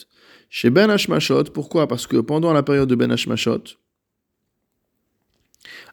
Chez 0.51 0.69
Ben 0.69 0.91
Hashmashot, 0.91 1.45
pourquoi? 1.45 1.87
Parce 1.87 2.05
que 2.05 2.17
pendant 2.17 2.53
la 2.53 2.61
période 2.61 2.89
de 2.89 2.95
Ben 2.95 3.11
Hashmashot, 3.11 3.63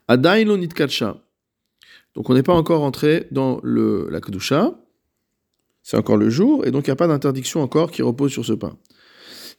Adain 0.06 0.44
Lonit 0.44 0.68
Katsha. 0.68 1.16
Donc 2.20 2.28
on 2.28 2.34
n'est 2.34 2.42
pas 2.42 2.52
encore 2.52 2.82
entré 2.82 3.28
dans 3.30 3.60
le, 3.62 4.06
la 4.10 4.20
Kedusha. 4.20 4.74
C'est 5.82 5.96
encore 5.96 6.18
le 6.18 6.28
jour, 6.28 6.66
et 6.66 6.70
donc 6.70 6.86
il 6.86 6.90
n'y 6.90 6.92
a 6.92 6.96
pas 6.96 7.06
d'interdiction 7.06 7.62
encore 7.62 7.90
qui 7.90 8.02
repose 8.02 8.30
sur 8.30 8.44
ce 8.44 8.52
pain. 8.52 8.76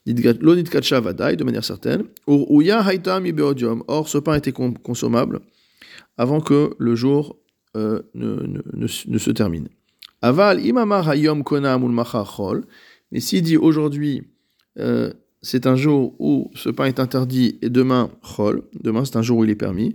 L'onit 0.06 0.62
kacha 0.62 1.00
vadaï, 1.00 1.36
de 1.36 1.42
manière 1.42 1.64
certaine. 1.64 2.04
Or, 2.28 4.08
ce 4.08 4.18
pain 4.18 4.34
était 4.36 4.52
consommable 4.52 5.40
avant 6.16 6.40
que 6.40 6.76
le 6.78 6.94
jour 6.94 7.36
euh, 7.76 8.02
ne, 8.14 8.86
se 8.86 9.30
termine. 9.32 9.66
Aval 10.20 10.64
imamar 10.64 11.10
hayom 11.10 11.42
chol. 11.42 12.64
Mais 13.10 13.18
s'il 13.18 13.42
dit 13.42 13.56
aujourd'hui, 13.56 14.22
euh, 14.78 15.12
c'est 15.40 15.66
un 15.66 15.74
jour 15.74 16.14
où 16.20 16.52
ce 16.54 16.68
pain 16.68 16.84
est 16.84 17.00
interdit 17.00 17.58
et 17.60 17.70
demain 17.70 18.12
chol, 18.22 18.62
demain 18.80 19.04
c'est 19.04 19.16
un 19.16 19.22
jour 19.22 19.38
où 19.38 19.44
il 19.44 19.50
est 19.50 19.56
permis, 19.56 19.94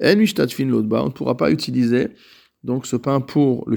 on 0.00 1.06
ne 1.06 1.10
pourra 1.10 1.36
pas 1.36 1.50
utiliser 1.50 2.08
donc 2.64 2.86
ce 2.86 2.96
pain 2.96 3.20
pour 3.20 3.68
le 3.68 3.76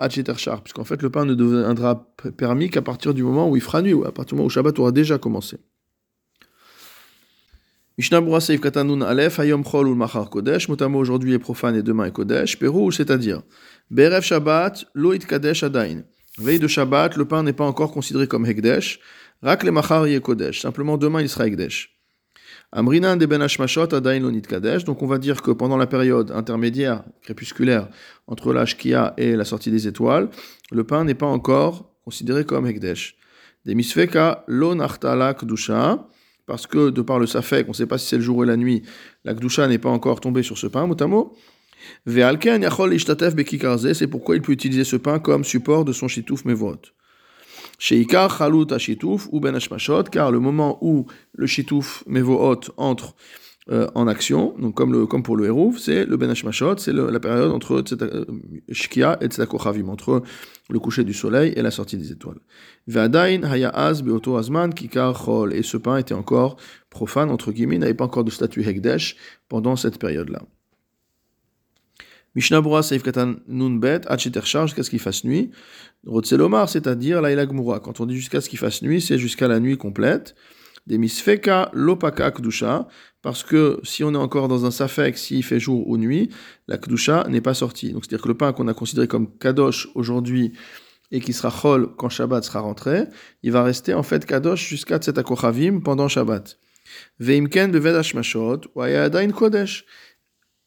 Acheterchar, 0.00 0.62
puisqu'en 0.62 0.84
fait 0.84 1.00
le 1.00 1.10
pain 1.10 1.24
ne 1.24 1.34
deviendra 1.34 2.12
permis 2.36 2.68
qu'à 2.68 2.82
partir 2.82 3.14
du 3.14 3.22
moment 3.22 3.48
où 3.48 3.56
il 3.56 3.62
fera 3.62 3.80
nuit, 3.80 3.94
ou 3.94 4.04
à 4.04 4.12
partir 4.12 4.34
du 4.34 4.36
moment 4.36 4.46
où 4.46 4.50
Shabbat 4.50 4.78
aura 4.78 4.92
déjà 4.92 5.16
commencé. 5.18 5.56
Mishnah 7.96 8.40
Seif 8.40 8.60
Katanun 8.60 9.02
Aleph, 9.02 9.38
Hayom 9.38 9.64
Chol 9.64 9.86
ou 9.86 9.94
Machar 9.94 10.28
Kodesh, 10.28 10.68
motamo 10.68 10.98
aujourd'hui 10.98 11.32
est 11.32 11.38
profane 11.38 11.76
et 11.76 11.82
demain 11.82 12.06
est 12.06 12.12
Kodesh, 12.12 12.58
Pérou, 12.58 12.90
c'est-à-dire, 12.90 13.42
Berev 13.88 14.22
Shabbat, 14.22 14.84
Loit 14.94 15.18
Kadesh 15.18 15.62
Adain. 15.62 16.02
Veille 16.36 16.58
de 16.58 16.66
Shabbat, 16.66 17.16
le 17.16 17.24
pain 17.24 17.44
n'est 17.44 17.52
pas 17.52 17.64
encore 17.64 17.92
considéré 17.92 18.26
comme 18.26 18.44
Hekdesh, 18.44 18.98
Rak 19.42 19.62
le 19.62 19.70
Machar 19.70 20.06
Kodesh, 20.22 20.60
simplement 20.60 20.98
demain 20.98 21.22
il 21.22 21.28
sera 21.28 21.46
Hekdesh. 21.46 21.93
Amrinan 22.76 23.16
de 23.16 23.26
Ben 23.26 23.40
Hashmashot 23.40 23.94
Adain 23.94 24.18
Lonit 24.18 24.42
Kadesh. 24.42 24.82
Donc 24.82 25.00
on 25.00 25.06
va 25.06 25.18
dire 25.18 25.42
que 25.42 25.52
pendant 25.52 25.76
la 25.76 25.86
période 25.86 26.32
intermédiaire, 26.32 27.04
crépusculaire, 27.22 27.88
entre 28.26 28.52
l'Ashkia 28.52 29.14
et 29.16 29.36
la 29.36 29.44
sortie 29.44 29.70
des 29.70 29.86
étoiles, 29.86 30.28
le 30.72 30.82
pain 30.82 31.04
n'est 31.04 31.14
pas 31.14 31.26
encore 31.26 31.94
considéré 32.04 32.44
comme 32.44 32.66
Hekdesh. 32.66 33.16
Des 33.64 33.76
misfeka 33.76 34.42
lo 34.48 34.74
nachtala 34.74 35.36
parce 36.46 36.66
que 36.66 36.90
de 36.90 37.00
par 37.00 37.20
le 37.20 37.26
safek, 37.26 37.66
on 37.68 37.70
ne 37.70 37.74
sait 37.74 37.86
pas 37.86 37.96
si 37.96 38.08
c'est 38.08 38.16
le 38.16 38.22
jour 38.22 38.38
ou 38.38 38.42
la 38.42 38.56
nuit, 38.56 38.82
la 39.24 39.34
kdusha 39.34 39.68
n'est 39.68 39.78
pas 39.78 39.88
encore 39.88 40.20
tombée 40.20 40.42
sur 40.42 40.58
ce 40.58 40.66
pain, 40.66 40.88
motamo. 40.88 41.32
Ve'alken 42.06 42.60
yachol 42.60 42.92
ishtatef 42.92 43.36
bekikarze, 43.36 43.92
c'est 43.92 44.08
pourquoi 44.08 44.34
il 44.34 44.42
peut 44.42 44.52
utiliser 44.52 44.82
ce 44.82 44.96
pain 44.96 45.20
comme 45.20 45.44
support 45.44 45.84
de 45.84 45.92
son 45.92 46.08
shitouf 46.08 46.44
mevot. 47.74 48.04
Sheikar 48.04 48.38
Chalut 48.38 48.72
Ashitouf 48.72 49.28
ou 49.32 49.40
Ben 49.40 49.54
Hashmashot, 49.54 50.04
car 50.04 50.30
le 50.30 50.40
moment 50.40 50.78
où 50.80 51.06
le 51.34 51.46
Shitouf 51.46 52.04
Mevohot 52.06 52.72
entre 52.76 53.14
euh, 53.70 53.88
en 53.94 54.06
action, 54.06 54.54
donc 54.58 54.74
comme, 54.74 54.92
le, 54.92 55.06
comme 55.06 55.22
pour 55.22 55.38
le 55.38 55.46
Hérouf, 55.46 55.78
c'est 55.78 56.04
le 56.04 56.18
Ben 56.18 56.28
Hashmashot, 56.28 56.76
c'est 56.76 56.92
la 56.92 57.18
période 57.18 57.50
entre 57.50 57.82
euh, 58.02 58.26
Shkia 58.70 59.16
et 59.22 59.26
Tzedakochavim, 59.26 59.88
entre 59.88 60.22
le 60.68 60.78
coucher 60.78 61.02
du 61.02 61.14
soleil 61.14 61.54
et 61.56 61.62
la 61.62 61.70
sortie 61.70 61.96
des 61.96 62.12
étoiles. 62.12 62.40
Ve'adain 62.86 63.42
Hayaz 63.42 64.02
Beoto 64.02 64.36
Azman 64.36 64.74
Kikar 64.74 65.14
Chol, 65.14 65.54
et 65.54 65.62
ce 65.62 65.78
pain 65.78 65.96
était 65.96 66.12
encore 66.12 66.56
profane, 66.90 67.30
entre 67.30 67.52
guillemets, 67.52 67.78
n'avait 67.78 67.94
pas 67.94 68.04
encore 68.04 68.24
de 68.24 68.30
statut 68.30 68.62
Hekdesh 68.68 69.16
pendant 69.48 69.76
cette 69.76 69.98
période-là. 69.98 70.42
Mishnah 72.34 72.60
Bura 72.60 72.82
Seif 72.82 73.02
Katan 73.02 73.36
Nun 73.46 73.76
Bet, 73.78 74.02
Charge 74.44 74.70
jusqu'à 74.70 74.82
ce 74.82 74.90
qu'il 74.90 74.98
fasse 74.98 75.24
nuit. 75.24 75.50
Rotzelomar, 76.06 76.68
c'est-à-dire 76.68 77.22
Laila 77.22 77.46
Gmura. 77.46 77.80
Quand 77.80 78.00
on 78.00 78.06
dit 78.06 78.16
jusqu'à 78.16 78.40
ce 78.40 78.48
qu'il 78.48 78.58
fasse 78.58 78.82
nuit, 78.82 79.00
c'est 79.00 79.18
jusqu'à 79.18 79.48
la 79.48 79.60
nuit 79.60 79.76
complète. 79.76 80.34
Des 80.86 80.98
misfeka 80.98 81.70
lopaka 81.72 82.30
kdusha, 82.30 82.88
parce 83.22 83.42
que 83.42 83.80
si 83.84 84.04
on 84.04 84.12
est 84.12 84.18
encore 84.18 84.48
dans 84.48 84.66
un 84.66 84.70
safek, 84.70 85.16
s'il 85.16 85.42
fait 85.42 85.58
jour 85.58 85.88
ou 85.88 85.96
nuit, 85.96 86.28
la 86.68 86.76
kdusha 86.76 87.26
n'est 87.30 87.40
pas 87.40 87.54
sortie. 87.54 87.92
Donc 87.92 88.04
c'est-à-dire 88.04 88.22
que 88.22 88.28
le 88.28 88.36
pain 88.36 88.52
qu'on 88.52 88.68
a 88.68 88.74
considéré 88.74 89.08
comme 89.08 89.34
kadosh 89.38 89.88
aujourd'hui 89.94 90.52
et 91.10 91.20
qui 91.20 91.32
sera 91.32 91.50
chol 91.50 91.94
quand 91.96 92.10
Shabbat 92.10 92.44
sera 92.44 92.60
rentré, 92.60 93.04
il 93.42 93.52
va 93.52 93.62
rester 93.62 93.94
en 93.94 94.02
fait 94.02 94.26
kadosh 94.26 94.68
jusqu'à 94.68 94.98
Tzetakochavim 94.98 95.80
pendant 95.80 96.08
Shabbat. 96.08 96.58
Veimken 97.18 97.70
bevedash 97.70 98.14
mashot, 98.14 98.60
wa 98.74 98.88
kodesh. 99.32 99.86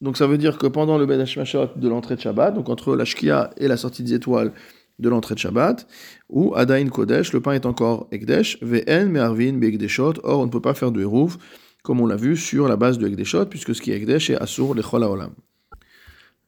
Donc 0.02 0.18
ça 0.18 0.28
veut 0.28 0.38
dire 0.38 0.58
que 0.58 0.68
pendant 0.68 0.98
le 0.98 1.06
Ben 1.06 1.18
de 1.18 1.88
l'entrée 1.88 2.16
de 2.16 2.22
Shabbat, 2.22 2.54
donc 2.54 2.70
entre 2.70 2.96
la 2.96 3.06
Shkia 3.06 3.52
et 3.58 3.68
la 3.68 3.78
sortie 3.78 4.04
des 4.04 4.14
étoiles, 4.14 4.54
de 5.00 5.10
l'entrée 5.10 5.36
de 5.36 5.40
Shabbat, 5.40 5.88
ou 6.30 6.54
Adain 6.56 6.88
Kodesh, 6.90 7.34
le 7.34 7.42
pain 7.42 7.54
est 7.54 7.66
encore 7.66 8.08
Ekdesh, 8.12 8.58
Ve'en 8.62 9.10
Me'arvin 9.10 9.54
Be'ekdeshot, 9.54 10.14
or 10.24 10.40
on 10.40 10.46
ne 10.46 10.52
peut 10.52 10.62
pas 10.62 10.74
faire 10.74 10.92
de 10.92 11.02
Hérouf, 11.02 11.38
comme 11.84 12.02
on 12.02 12.08
l'a 12.08 12.16
vu 12.16 12.36
sur 12.36 12.68
la 12.68 12.76
base 12.76 12.98
de 12.98 13.08
Ekdeshot, 13.08 13.46
puisque 13.46 13.76
ce 13.76 13.82
qui 13.82 13.92
est 13.92 13.98
Ekdesh 13.98 14.30
est 14.30 14.42
Asur 14.42 14.74
Lechol 14.74 15.04
Haolam. 15.04 15.34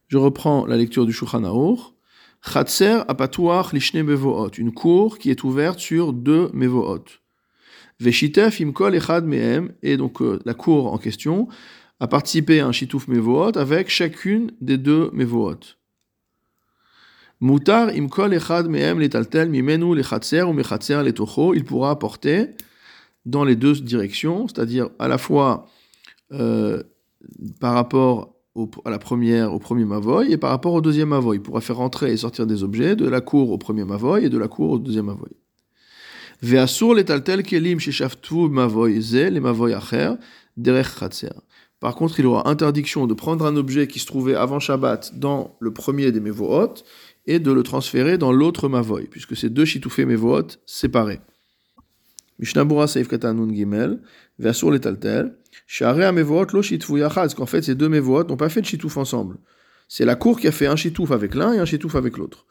Je 0.08 0.18
reprends 0.18 0.66
la 0.66 0.76
lecture 0.76 1.06
du 1.06 1.12
Shulchan 1.12 1.44
Aruch. 1.44 1.78
Chatser 2.42 3.02
lishne 3.72 4.02
mevoot, 4.02 4.56
une 4.58 4.72
cour 4.72 5.18
qui 5.18 5.30
est 5.30 5.44
ouverte 5.44 5.78
sur 5.78 6.12
deux 6.12 6.50
mevoot. 6.52 7.20
Veshitef 8.00 8.60
imkol 8.60 8.94
echad 8.94 9.26
mehem, 9.26 9.72
et 9.82 9.98
donc 9.98 10.22
euh, 10.22 10.40
la 10.46 10.54
cour 10.54 10.92
en 10.92 10.96
question 10.96 11.48
a 12.00 12.08
participé 12.08 12.60
à 12.60 12.66
un 12.66 12.72
shituf 12.72 13.08
mevoot 13.08 13.56
avec 13.56 13.90
chacune 13.90 14.52
des 14.60 14.78
deux 14.78 15.10
mevoot. 15.12 15.76
Mutar 17.40 17.88
imkol 17.88 18.34
echad 18.34 18.68
mehem 18.68 18.98
letaltel 19.00 19.48
mimenu 19.48 19.94
lechatser 19.94 20.42
ou 20.42 20.52
mechatser 20.52 21.02
letocho, 21.02 21.54
il 21.54 21.64
pourra 21.64 21.90
apporter 21.90 22.50
dans 23.24 23.44
les 23.44 23.56
deux 23.56 23.74
directions, 23.74 24.48
c'est-à-dire 24.48 24.90
à 24.98 25.08
la 25.08 25.18
fois 25.18 25.66
euh, 26.32 26.82
par 27.60 27.74
rapport 27.74 28.34
au, 28.54 28.70
à 28.84 28.90
la 28.90 28.98
première, 28.98 29.54
au 29.54 29.58
premier 29.58 29.84
mavoy 29.84 30.32
et 30.32 30.36
par 30.36 30.50
rapport 30.50 30.74
au 30.74 30.80
deuxième 30.80 31.08
mavoy. 31.08 31.36
Il 31.36 31.42
pourra 31.42 31.60
faire 31.60 31.80
entrer 31.80 32.12
et 32.12 32.16
sortir 32.16 32.46
des 32.46 32.62
objets 32.62 32.96
de 32.96 33.08
la 33.08 33.20
cour 33.20 33.50
au 33.50 33.58
premier 33.58 33.84
mavoy 33.84 34.24
et 34.24 34.28
de 34.28 34.38
la 34.38 34.48
cour 34.48 34.70
au 34.72 34.78
deuxième 34.78 35.06
mavoy. 35.06 35.30
Ve'asur 36.42 36.94
letaltel 36.94 37.42
kelim 37.42 37.78
sheshaftu 37.78 38.48
mavoy 38.48 39.00
ze 39.00 39.30
le 39.30 39.40
mavoy 39.40 39.74
acher 39.74 40.14
derech 40.56 40.98
chatser. 40.98 41.32
Par 41.80 41.94
contre, 41.94 42.20
il 42.20 42.26
aura 42.26 42.48
interdiction 42.48 43.06
de 43.06 43.14
prendre 43.14 43.46
un 43.46 43.56
objet 43.56 43.86
qui 43.86 43.98
se 43.98 44.06
trouvait 44.06 44.34
avant 44.34 44.60
Shabbat 44.60 45.18
dans 45.18 45.56
le 45.60 45.72
premier 45.72 46.12
des 46.12 46.20
Mevohot 46.20 46.74
et 47.26 47.38
de 47.38 47.50
le 47.50 47.62
transférer 47.62 48.18
dans 48.18 48.32
l'autre 48.32 48.68
Mavoy, 48.68 49.06
puisque 49.06 49.34
c'est 49.34 49.48
deux 49.48 49.64
Chitoufé 49.64 50.04
Mevohot 50.04 50.46
séparés. 50.66 51.20
Mishnabura 52.38 52.86
Seif 52.86 53.08
Katanun 53.08 53.54
Gimel, 53.54 54.02
Versur 54.38 54.70
Letaltel, 54.70 55.36
Share 55.66 56.12
Mevohot 56.12 56.46
lo 56.52 56.62
Chitfou 56.62 56.98
Yachaz, 56.98 57.34
qu'en 57.34 57.46
fait 57.46 57.62
ces 57.62 57.74
deux 57.74 57.88
Mevohot 57.88 58.24
n'ont 58.24 58.36
pas 58.36 58.50
fait 58.50 58.60
de 58.60 58.66
Chitouf 58.66 58.98
ensemble. 58.98 59.38
C'est 59.88 60.04
la 60.04 60.16
cour 60.16 60.38
qui 60.38 60.48
a 60.48 60.52
fait 60.52 60.66
un 60.66 60.76
Chitouf 60.76 61.10
avec 61.12 61.34
l'un 61.34 61.54
et 61.54 61.58
un 61.58 61.64
Chitouf 61.64 61.94
avec 61.94 62.18
l'autre. 62.18 62.46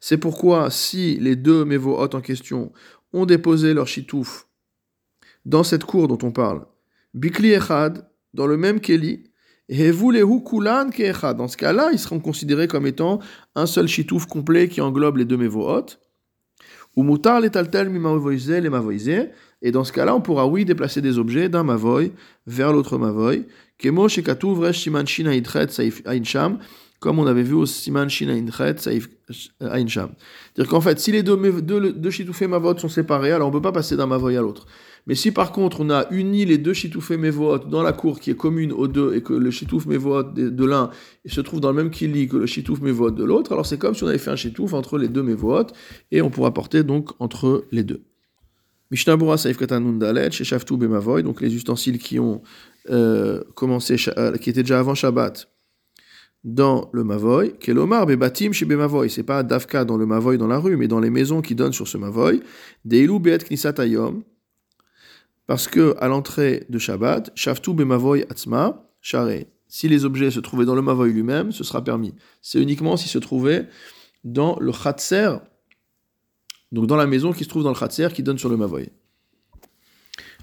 C'est 0.00 0.16
pourquoi 0.18 0.70
si 0.70 1.18
les 1.20 1.36
deux 1.36 1.64
Mevohot 1.66 2.14
en 2.14 2.20
question 2.22 2.72
ont 3.12 3.26
déposé 3.26 3.74
leur 3.74 3.86
Chitouf 3.86 4.46
dans 5.44 5.62
cette 5.62 5.84
cour 5.84 6.08
dont 6.08 6.18
on 6.22 6.30
parle, 6.30 6.64
Bikli 7.14 7.52
Echad, 7.52 8.06
dans 8.34 8.46
le 8.46 8.56
même 8.56 8.80
Keli, 8.80 9.24
kulan 9.68 10.90
Echad. 10.90 11.36
Dans 11.36 11.48
ce 11.48 11.56
cas-là, 11.56 11.90
ils 11.92 11.98
seront 11.98 12.20
considérés 12.20 12.68
comme 12.68 12.86
étant 12.86 13.20
un 13.54 13.66
seul 13.66 13.86
chitouf 13.86 14.26
complet 14.26 14.68
qui 14.68 14.80
englobe 14.80 15.18
les 15.18 15.24
deux 15.24 15.36
mévohot. 15.36 15.86
Ou 16.94 17.04
mutar 17.04 17.40
les 17.40 17.50
taltel 17.50 17.90
les 17.90 17.98
mavoisé. 17.98 19.30
Et 19.62 19.70
dans 19.70 19.84
ce 19.84 19.92
cas-là, 19.92 20.14
on 20.14 20.20
pourra, 20.20 20.46
oui, 20.46 20.64
déplacer 20.64 21.00
des 21.00 21.18
objets 21.18 21.48
d'un 21.48 21.62
mavoy 21.62 22.12
vers 22.46 22.72
l'autre 22.72 22.98
mavoy. 22.98 23.46
Kemo 23.78 24.08
shekatuv 24.08 24.58
resh 24.58 24.82
siman 24.82 25.06
shina 25.06 25.32
saif 25.68 26.02
ainsham. 26.04 26.58
Comme 27.00 27.18
on 27.18 27.26
avait 27.26 27.42
vu 27.42 27.54
au 27.54 27.66
siman 27.66 28.08
shina 28.08 28.34
saif 28.76 29.08
ainsham. 29.60 30.10
C'est-à-dire 30.54 30.70
qu'en 30.70 30.80
fait, 30.82 30.98
si 30.98 31.12
les 31.12 31.22
deux, 31.22 31.36
deux, 31.62 31.92
deux 31.92 32.10
sont 32.10 32.88
séparés, 32.88 33.32
alors 33.32 33.48
on 33.48 33.50
ne 33.50 33.56
peut 33.56 33.62
pas 33.62 33.72
passer 33.72 33.96
d'un 33.96 34.06
mavoy 34.06 34.36
à 34.36 34.42
l'autre. 34.42 34.66
Mais 35.06 35.14
si 35.14 35.32
par 35.32 35.52
contre 35.52 35.80
on 35.80 35.90
a 35.90 36.06
uni 36.10 36.44
les 36.44 36.58
deux 36.58 36.74
chitouf 36.74 37.10
et 37.10 37.16
mevoot 37.16 37.68
dans 37.68 37.82
la 37.82 37.92
cour 37.92 38.20
qui 38.20 38.30
est 38.30 38.36
commune 38.36 38.72
aux 38.72 38.86
deux 38.86 39.14
et 39.14 39.22
que 39.22 39.32
le 39.32 39.50
chitouf 39.50 39.86
mevoot 39.86 40.32
de, 40.34 40.48
de 40.48 40.64
l'un 40.64 40.90
se 41.26 41.40
trouve 41.40 41.60
dans 41.60 41.70
le 41.70 41.76
même 41.76 41.90
kili 41.90 42.28
que 42.28 42.36
le 42.36 42.46
chitouf 42.46 42.80
mevoot 42.80 43.14
de 43.14 43.24
l'autre, 43.24 43.52
alors 43.52 43.66
c'est 43.66 43.78
comme 43.78 43.94
si 43.94 44.04
on 44.04 44.08
avait 44.08 44.18
fait 44.18 44.30
un 44.30 44.36
chitouf 44.36 44.74
entre 44.74 44.98
les 44.98 45.08
deux 45.08 45.22
mevoot 45.22 45.72
et 46.10 46.22
on 46.22 46.30
pourra 46.30 46.54
porter 46.54 46.84
donc 46.84 47.10
entre 47.18 47.64
les 47.72 47.82
deux. 47.82 48.04
Mishnabura 48.92 49.38
Saif 49.38 49.56
Katanundalet, 49.56 50.30
chez 50.30 50.44
Shaftu 50.44 50.76
Bemavoy, 50.76 51.22
donc 51.22 51.40
les 51.40 51.54
ustensiles 51.54 51.98
qui 51.98 52.18
ont 52.18 52.42
euh, 52.90 53.42
commencé, 53.54 53.96
euh, 54.18 54.36
qui 54.36 54.50
étaient 54.50 54.62
déjà 54.62 54.80
avant 54.80 54.94
Shabbat 54.94 55.48
dans 56.44 56.90
le 56.92 57.02
Mavoy, 57.02 57.54
Kelomar 57.58 58.04
Bebatim 58.04 58.52
chez 58.52 58.66
Bemavoy, 58.66 59.08
c'est 59.08 59.22
pas 59.22 59.42
Dafka 59.42 59.86
dans 59.86 59.96
le 59.96 60.04
Mavoy 60.04 60.36
dans 60.36 60.46
la 60.46 60.58
rue, 60.58 60.76
mais 60.76 60.88
dans 60.88 61.00
les 61.00 61.08
maisons 61.08 61.40
qui 61.40 61.54
donnent 61.54 61.72
sur 61.72 61.88
ce 61.88 61.96
Mavoy, 61.96 62.42
Deilu 62.84 63.18
Beet 63.18 63.48
Knisatayom, 63.48 64.24
parce 65.52 65.68
que 65.68 65.94
à 65.98 66.08
l'entrée 66.08 66.64
de 66.70 66.78
Shabbat, 66.78 67.30
Shaftu 67.34 67.74
Bemavoy 67.74 68.24
Atzma, 68.30 68.88
Share, 69.02 69.44
si 69.68 69.86
les 69.86 70.06
objets 70.06 70.30
se 70.30 70.40
trouvaient 70.40 70.64
dans 70.64 70.74
le 70.74 70.80
Mavoy 70.80 71.12
lui-même, 71.12 71.52
ce 71.52 71.62
sera 71.62 71.84
permis. 71.84 72.14
C'est 72.40 72.58
uniquement 72.58 72.96
s'ils 72.96 73.10
se 73.10 73.18
trouvaient 73.18 73.68
dans 74.24 74.58
le 74.60 74.72
Khatser, 74.72 75.32
donc 76.72 76.86
dans 76.86 76.96
la 76.96 77.06
maison 77.06 77.34
qui 77.34 77.44
se 77.44 77.50
trouve 77.50 77.64
dans 77.64 77.68
le 77.68 77.78
Khatser 77.78 78.08
qui 78.14 78.22
donne 78.22 78.38
sur 78.38 78.48
le 78.48 78.56
Mavoy. 78.56 78.88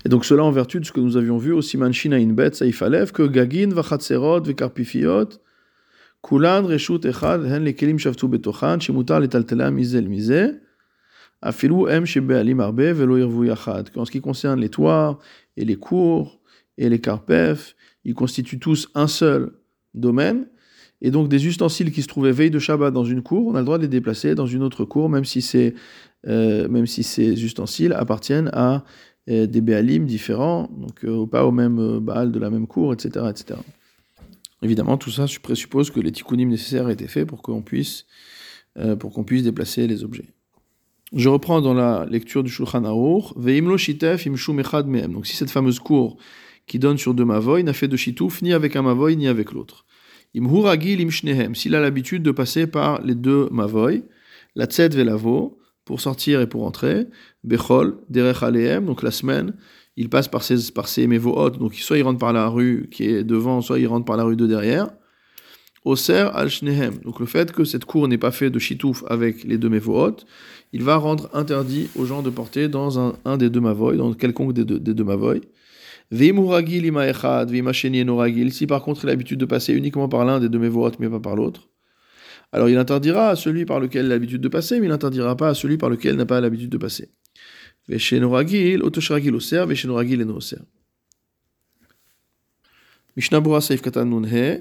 Et 0.05 0.09
donc 0.09 0.25
cela 0.25 0.43
en 0.43 0.51
vertu 0.51 0.79
de 0.79 0.85
ce 0.85 0.91
que 0.91 0.99
nous 0.99 1.17
avions 1.17 1.39
vu 1.39 1.53
au 1.53 1.63
Siman 1.63 1.91
Shina 1.91 2.19
Bet 2.25 2.53
Saif 2.53 2.83
Alev, 2.83 3.11
que 3.11 3.23
Gagin, 3.23 3.69
Vachatserot, 3.69 4.41
Vekarpifiot, 4.41 5.29
Kulan, 6.21 6.67
Reshut, 6.67 7.03
Echad, 7.03 7.47
Hen 7.47 7.63
Lekelim 7.63 7.97
Shavtu 7.97 8.27
Betochan, 8.27 8.79
Shemutar 8.79 9.21
Letaltela 9.21 9.71
Mizel 9.71 10.07
Mize, 10.07 10.59
En 11.41 11.51
ce 11.51 11.61
qui 14.11 14.21
concerne 14.21 14.59
les 14.59 14.69
toits 14.69 15.19
et 15.55 15.65
les 15.65 15.75
cours 15.75 16.39
et 16.77 16.89
les 16.89 16.99
karpef, 16.99 17.75
ils 18.03 18.13
constituent 18.13 18.59
tous 18.59 18.89
un 18.95 19.07
seul 19.07 19.51
domaine, 19.93 20.47
et 21.01 21.11
donc 21.11 21.29
des 21.29 21.47
ustensiles 21.47 21.91
qui 21.91 22.01
se 22.01 22.07
trouvaient 22.07 22.31
veille 22.31 22.51
de 22.51 22.59
Shabbat 22.59 22.93
dans 22.93 23.05
une 23.05 23.21
cour, 23.21 23.47
on 23.47 23.55
a 23.55 23.59
le 23.59 23.65
droit 23.65 23.77
de 23.77 23.83
les 23.83 23.89
déplacer 23.89 24.35
dans 24.35 24.45
une 24.45 24.63
autre 24.63 24.83
cour, 24.85 25.09
même 25.09 25.23
si, 25.25 25.73
euh, 26.27 26.85
ces 26.85 27.43
ustensiles 27.43 27.93
appartiennent 27.93 28.49
à 28.53 28.83
euh, 29.29 29.45
des 29.45 29.61
Béalim 29.61 30.05
différents, 30.05 30.69
donc 30.77 31.05
euh, 31.05 31.25
pas 31.25 31.45
au 31.45 31.51
même 31.51 31.99
Baal 31.99 32.31
de 32.31 32.39
la 32.39 32.49
même 32.49 32.67
cour, 32.67 32.91
etc., 32.93 33.25
etc. 33.29 33.59
Évidemment, 34.61 34.97
tout 34.97 35.11
ça 35.11 35.25
présuppose 35.41 35.89
que 35.89 36.01
les 36.01 36.11
tikkunim 36.11 36.49
nécessaires 36.49 36.89
aient 36.89 36.93
été 36.93 37.07
faits 37.07 37.25
pour 37.25 37.41
qu'on 37.41 37.61
puisse 37.61 38.05
déplacer 38.75 39.87
les 39.87 40.03
objets. 40.03 40.33
Je 41.13 41.27
reprends 41.27 41.59
dans 41.59 41.73
la 41.73 42.05
lecture 42.05 42.43
du 42.43 42.51
Shulchan 42.51 42.83
Aruch, 42.83 43.33
Veimlo 43.35 43.77
shitef 43.77 44.27
imshu 44.27 44.53
mechad 44.53 44.85
mehem. 44.87 45.13
Donc 45.13 45.25
si 45.25 45.35
cette 45.35 45.49
fameuse 45.49 45.79
cour 45.79 46.17
qui 46.67 46.77
donne 46.77 46.99
sur 46.99 47.15
deux 47.15 47.25
mavoy 47.25 47.63
n'a 47.63 47.73
fait 47.73 47.87
de 47.87 47.97
shitouf 47.97 48.43
ni 48.43 48.53
avec 48.53 48.75
un 48.75 48.83
mavoy 48.83 49.15
ni 49.15 49.27
avec 49.27 49.51
l'autre. 49.51 49.85
Imhuragil 50.35 51.01
imshnehem. 51.01 51.55
S'il 51.55 51.73
a 51.73 51.79
l'habitude 51.79 52.21
de 52.21 52.31
passer 52.31 52.67
par 52.67 53.01
les 53.01 53.15
deux 53.15 53.49
mavoy, 53.51 54.03
la 54.55 54.65
tzed 54.65 54.93
velavo, 54.93 55.57
pour 55.83 55.99
sortir 55.99 56.41
et 56.41 56.47
pour 56.47 56.63
entrer, 56.65 57.07
Bechol, 57.43 57.97
Derech 58.09 58.43
Aleem, 58.43 58.85
donc 58.85 59.01
la 59.01 59.09
semaine, 59.09 59.55
il 59.97 60.07
passe 60.07 60.27
par 60.27 60.43
ses, 60.43 60.71
par 60.71 60.87
ses 60.87 61.07
donc 61.07 61.73
soit 61.73 61.97
il 61.97 62.03
rentre 62.03 62.19
par 62.19 62.31
la 62.31 62.47
rue 62.47 62.87
qui 62.91 63.05
est 63.05 63.23
devant, 63.23 63.61
soit 63.61 63.79
il 63.79 63.87
rentre 63.87 64.05
par 64.05 64.15
la 64.15 64.23
rue 64.23 64.35
de 64.35 64.45
derrière. 64.45 64.89
Oser 65.85 66.27
al 66.33 66.49
Shnehem, 66.49 66.99
donc 66.99 67.19
le 67.19 67.25
fait 67.25 67.51
que 67.51 67.63
cette 67.63 67.85
cour 67.85 68.07
n'ait 68.07 68.19
pas 68.19 68.31
fait 68.31 68.51
de 68.51 68.59
chitouf 68.59 69.03
avec 69.07 69.43
les 69.43 69.57
deux 69.57 69.69
mevohot, 69.69 70.17
il 70.71 70.83
va 70.83 70.97
rendre 70.97 71.29
interdit 71.33 71.89
aux 71.95 72.05
gens 72.05 72.21
de 72.21 72.29
porter 72.29 72.67
dans 72.67 72.99
un, 72.99 73.37
des 73.37 73.49
deux 73.49 73.59
mavoy, 73.59 73.97
dans 73.97 74.13
quelconque 74.13 74.53
des 74.53 74.65
deux, 74.65 74.79
des 74.79 74.93
deux 74.93 75.03
mavoy. 75.03 75.41
Si 76.11 76.33
par 78.67 78.81
contre 78.83 79.03
il 79.03 79.07
a 79.07 79.11
l'habitude 79.11 79.39
de 79.39 79.45
passer 79.45 79.73
uniquement 79.73 80.09
par 80.09 80.25
l'un 80.25 80.39
des 80.39 80.49
deux 80.49 80.59
mevohot 80.59 80.91
mais 80.99 81.09
pas 81.09 81.19
par 81.19 81.35
l'autre. 81.35 81.69
Alors 82.51 82.67
il 82.67 82.77
interdira 82.77 83.29
à 83.29 83.35
celui 83.35 83.65
par 83.65 83.79
lequel 83.79 84.05
il 84.05 84.11
a 84.11 84.15
l'habitude 84.15 84.41
de 84.41 84.47
passer, 84.47 84.79
mais 84.79 84.87
il 84.87 84.89
n'interdira 84.89 85.35
pas 85.35 85.49
à 85.49 85.53
celui 85.53 85.77
par 85.77 85.89
lequel 85.89 86.13
il 86.13 86.17
n'a 86.17 86.25
pas 86.25 86.41
l'habitude 86.41 86.71
de 86.71 86.77
passer. 86.77 87.09
Veshenoragil, 87.87 88.81
otoshragil 88.81 89.35
oser, 89.35 89.65
veshenoragil 89.67 90.21
enoser. 90.21 90.57
Mishnabura 93.15 93.61
Saif 93.61 93.81
Katan 93.81 94.09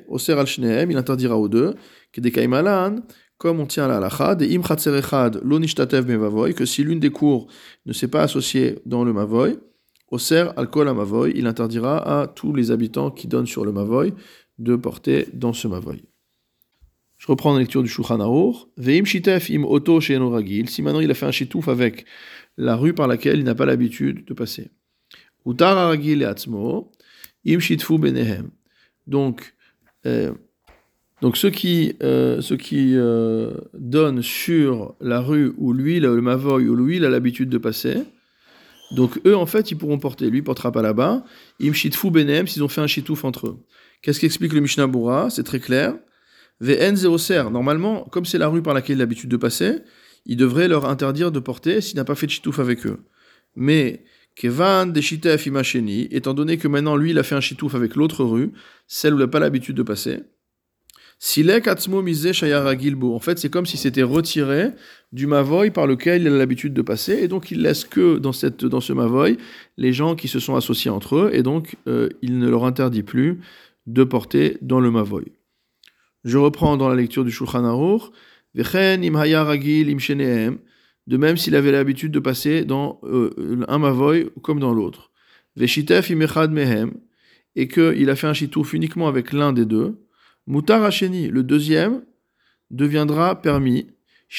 Oser 0.09 0.33
al 0.33 0.47
Shnehem, 0.47 0.91
il 0.91 0.97
interdira 0.97 1.39
aux 1.39 1.49
deux, 1.49 1.75
que 2.13 2.21
des 2.21 2.33
Kaimalan, 2.33 2.97
comme 3.39 3.61
on 3.61 3.67
tient 3.67 3.85
à 3.85 3.89
la 3.89 3.97
halakha, 3.97 4.37
Im 4.41 4.63
que 6.53 6.65
si 6.65 6.85
l'une 6.85 7.01
des 7.01 7.11
cours 7.11 7.47
ne 7.87 7.93
s'est 7.93 8.09
pas 8.09 8.23
associée 8.23 8.81
dans 8.85 9.05
le 9.05 9.13
mavoy, 9.13 9.59
Oser 10.11 10.47
al 10.57 10.71
kol 10.71 10.91
mavoy, 10.95 11.33
il 11.35 11.47
interdira 11.47 12.23
à 12.23 12.27
tous 12.27 12.55
les 12.55 12.71
habitants 12.71 13.11
qui 13.11 13.29
donnent 13.29 13.47
sur 13.47 13.65
le 13.65 13.73
mavoy 13.73 14.15
de 14.59 14.75
porter 14.75 15.29
dans 15.35 15.53
ce 15.53 15.69
mavoy. 15.69 16.03
Je 17.19 17.27
reprends 17.27 17.53
la 17.53 17.61
lecture 17.61 17.83
du 17.83 17.89
Shulchan. 17.89 18.19
Veim 18.77 19.05
shitef 19.05 19.51
im 19.51 19.65
oto 19.65 19.99
ragil. 19.99 20.69
Si 20.71 20.83
maintenant 20.83 21.01
il 21.01 21.11
a 21.11 21.15
fait 21.15 21.27
un 21.27 21.33
chitouf 21.33 21.69
avec 21.69 22.07
la 22.57 22.77
rue 22.77 22.95
par 22.95 23.07
laquelle 23.07 23.39
il 23.39 23.45
n'a 23.45 23.55
pas 23.55 23.67
l'habitude 23.67 24.25
de 24.25 24.35
passer. 24.35 24.71
Atzmo. 25.47 26.91
Im 27.47 27.59
shitfu 27.59 27.99
benehem. 27.99 28.51
Donc, 29.07 29.55
euh, 30.07 30.33
donc 31.23 31.37
ceux 31.37 31.51
qui, 31.51 31.97
euh, 32.03 32.41
ceux 32.41 32.57
qui 32.57 32.93
euh, 32.95 33.53
donnent 33.75 34.23
sur 34.23 34.95
la 35.01 35.21
rue 35.21 35.53
où 35.57 35.73
lui, 35.73 36.01
le 36.01 36.21
mavoy, 36.21 36.69
où 36.69 36.77
lui, 36.77 36.97
il 36.97 37.05
a 37.05 37.11
l'habitude 37.11 37.49
de 37.49 37.59
passer, 37.59 38.05
donc 38.91 39.21
eux, 39.27 39.37
en 39.37 39.47
fait, 39.47 39.71
ils 39.71 39.77
pourront 39.77 39.99
porter. 39.99 40.31
Lui, 40.31 40.39
il 40.39 40.45
portera 40.45 40.73
pas 40.73 40.83
là-bas. 40.83 41.25
Im 41.61 41.73
shitfu 41.73 42.11
benehem, 42.11 42.47
s'ils 42.47 42.63
ont 42.63 42.69
fait 42.69 42.81
un 42.81 42.87
chitouf 42.87 43.25
entre 43.25 43.49
eux. 43.49 43.59
Qu'est-ce 44.03 44.21
qu'explique 44.21 44.53
le 44.53 44.61
Mishnah 44.61 44.87
Bura 44.87 45.29
C'est 45.31 45.43
très 45.43 45.61
clair. 45.61 45.95
VN 46.61 46.97
0 46.97 47.51
Normalement, 47.51 48.05
comme 48.05 48.25
c'est 48.25 48.39
la 48.39 48.49
rue 48.49 48.63
par 48.63 48.75
laquelle 48.75 48.97
il 48.97 49.01
a 49.01 49.05
l'habitude 49.05 49.31
de 49.31 49.37
passer, 49.37 49.81
il 50.27 50.37
devrait 50.37 50.69
leur 50.69 50.89
interdire 50.89 51.31
de 51.31 51.39
porter 51.39 51.81
s'il 51.81 51.97
n'a 51.97 52.05
pas 52.05 52.15
fait 52.15 52.27
de 52.27 52.33
chitouf 52.33 52.59
avec 52.59 52.87
eux. 52.87 53.01
Mais 53.55 54.05
Kevan 54.35 54.93
de 54.93 55.01
Shitef 55.01 55.47
Imasheni, 55.47 56.09
étant 56.11 56.35
donné 56.35 56.59
que 56.59 56.69
maintenant 56.69 56.97
lui 56.97 57.11
il 57.11 57.19
a 57.19 57.23
fait 57.23 57.35
un 57.35 57.41
chitouf 57.41 57.75
avec 57.75 57.97
l'autre 57.97 58.25
rue, 58.25 58.53
celle 58.87 59.15
où 59.15 59.17
il 59.19 59.21
n'a 59.21 59.29
pas 59.29 59.41
l'habitude 59.41 59.77
de 59.77 59.83
passer, 59.83 60.21
En 61.21 63.21
fait, 63.21 63.39
c'est 63.39 63.51
comme 63.51 63.67
si 63.67 63.77
c'était 63.77 64.03
retiré 64.03 64.71
du 65.13 65.27
Mavoy 65.27 65.71
par 65.71 65.87
lequel 65.87 66.23
il 66.23 66.29
a 66.29 66.31
l'habitude 66.31 66.75
de 66.75 66.83
passer, 66.83 67.15
et 67.15 67.29
donc 67.29 67.51
il 67.51 67.63
laisse 67.63 67.85
que 67.85 68.19
dans, 68.19 68.33
cette, 68.33 68.65
dans 68.65 68.81
ce 68.81 68.93
Mavoy 68.93 69.37
les 69.77 69.93
gens 69.93 70.15
qui 70.15 70.29
se 70.29 70.39
sont 70.39 70.55
associés 70.55 70.91
entre 70.91 71.17
eux, 71.17 71.31
et 71.33 71.43
donc 71.43 71.77
euh, 71.89 72.09
il 72.23 72.39
ne 72.39 72.49
leur 72.49 72.65
interdit 72.65 73.03
plus 73.03 73.41
de 73.87 74.05
porter 74.05 74.59
dans 74.63 74.81
le 74.81 74.91
Mavoy. 74.91 75.25
Je 76.25 76.39
reprends 76.39 76.77
dans 76.77 76.89
la 76.89 76.95
lecture 76.95 77.25
du 77.25 77.31
Shulchan 77.31 77.65
Aruch, 77.65 78.13
de 81.09 81.17
même 81.17 81.37
s'il 81.37 81.55
avait 81.55 81.73
l'habitude 81.73 82.13
de 82.13 82.19
passer 82.19 82.65
dans 82.65 83.01
euh, 83.05 83.65
un 83.69 83.79
mavoy 83.79 84.31
comme 84.43 84.61
dans 84.61 84.73
l'autre. 84.73 85.11
Veshitef 85.57 86.11
mehem, 86.11 86.93
et 87.57 87.69
qu'il 87.69 88.11
a 88.11 88.17
fait 88.17 88.27
un 88.27 88.35
chitouf 88.35 88.75
uniquement 88.75 89.09
avec 89.09 89.33
l'un 89.33 89.53
des 89.53 89.65
deux. 89.65 89.97
Mutar 90.51 90.83
hacheni, 90.83 91.29
le 91.29 91.43
deuxième, 91.43 92.01
deviendra 92.71 93.43
permis. 93.43 93.89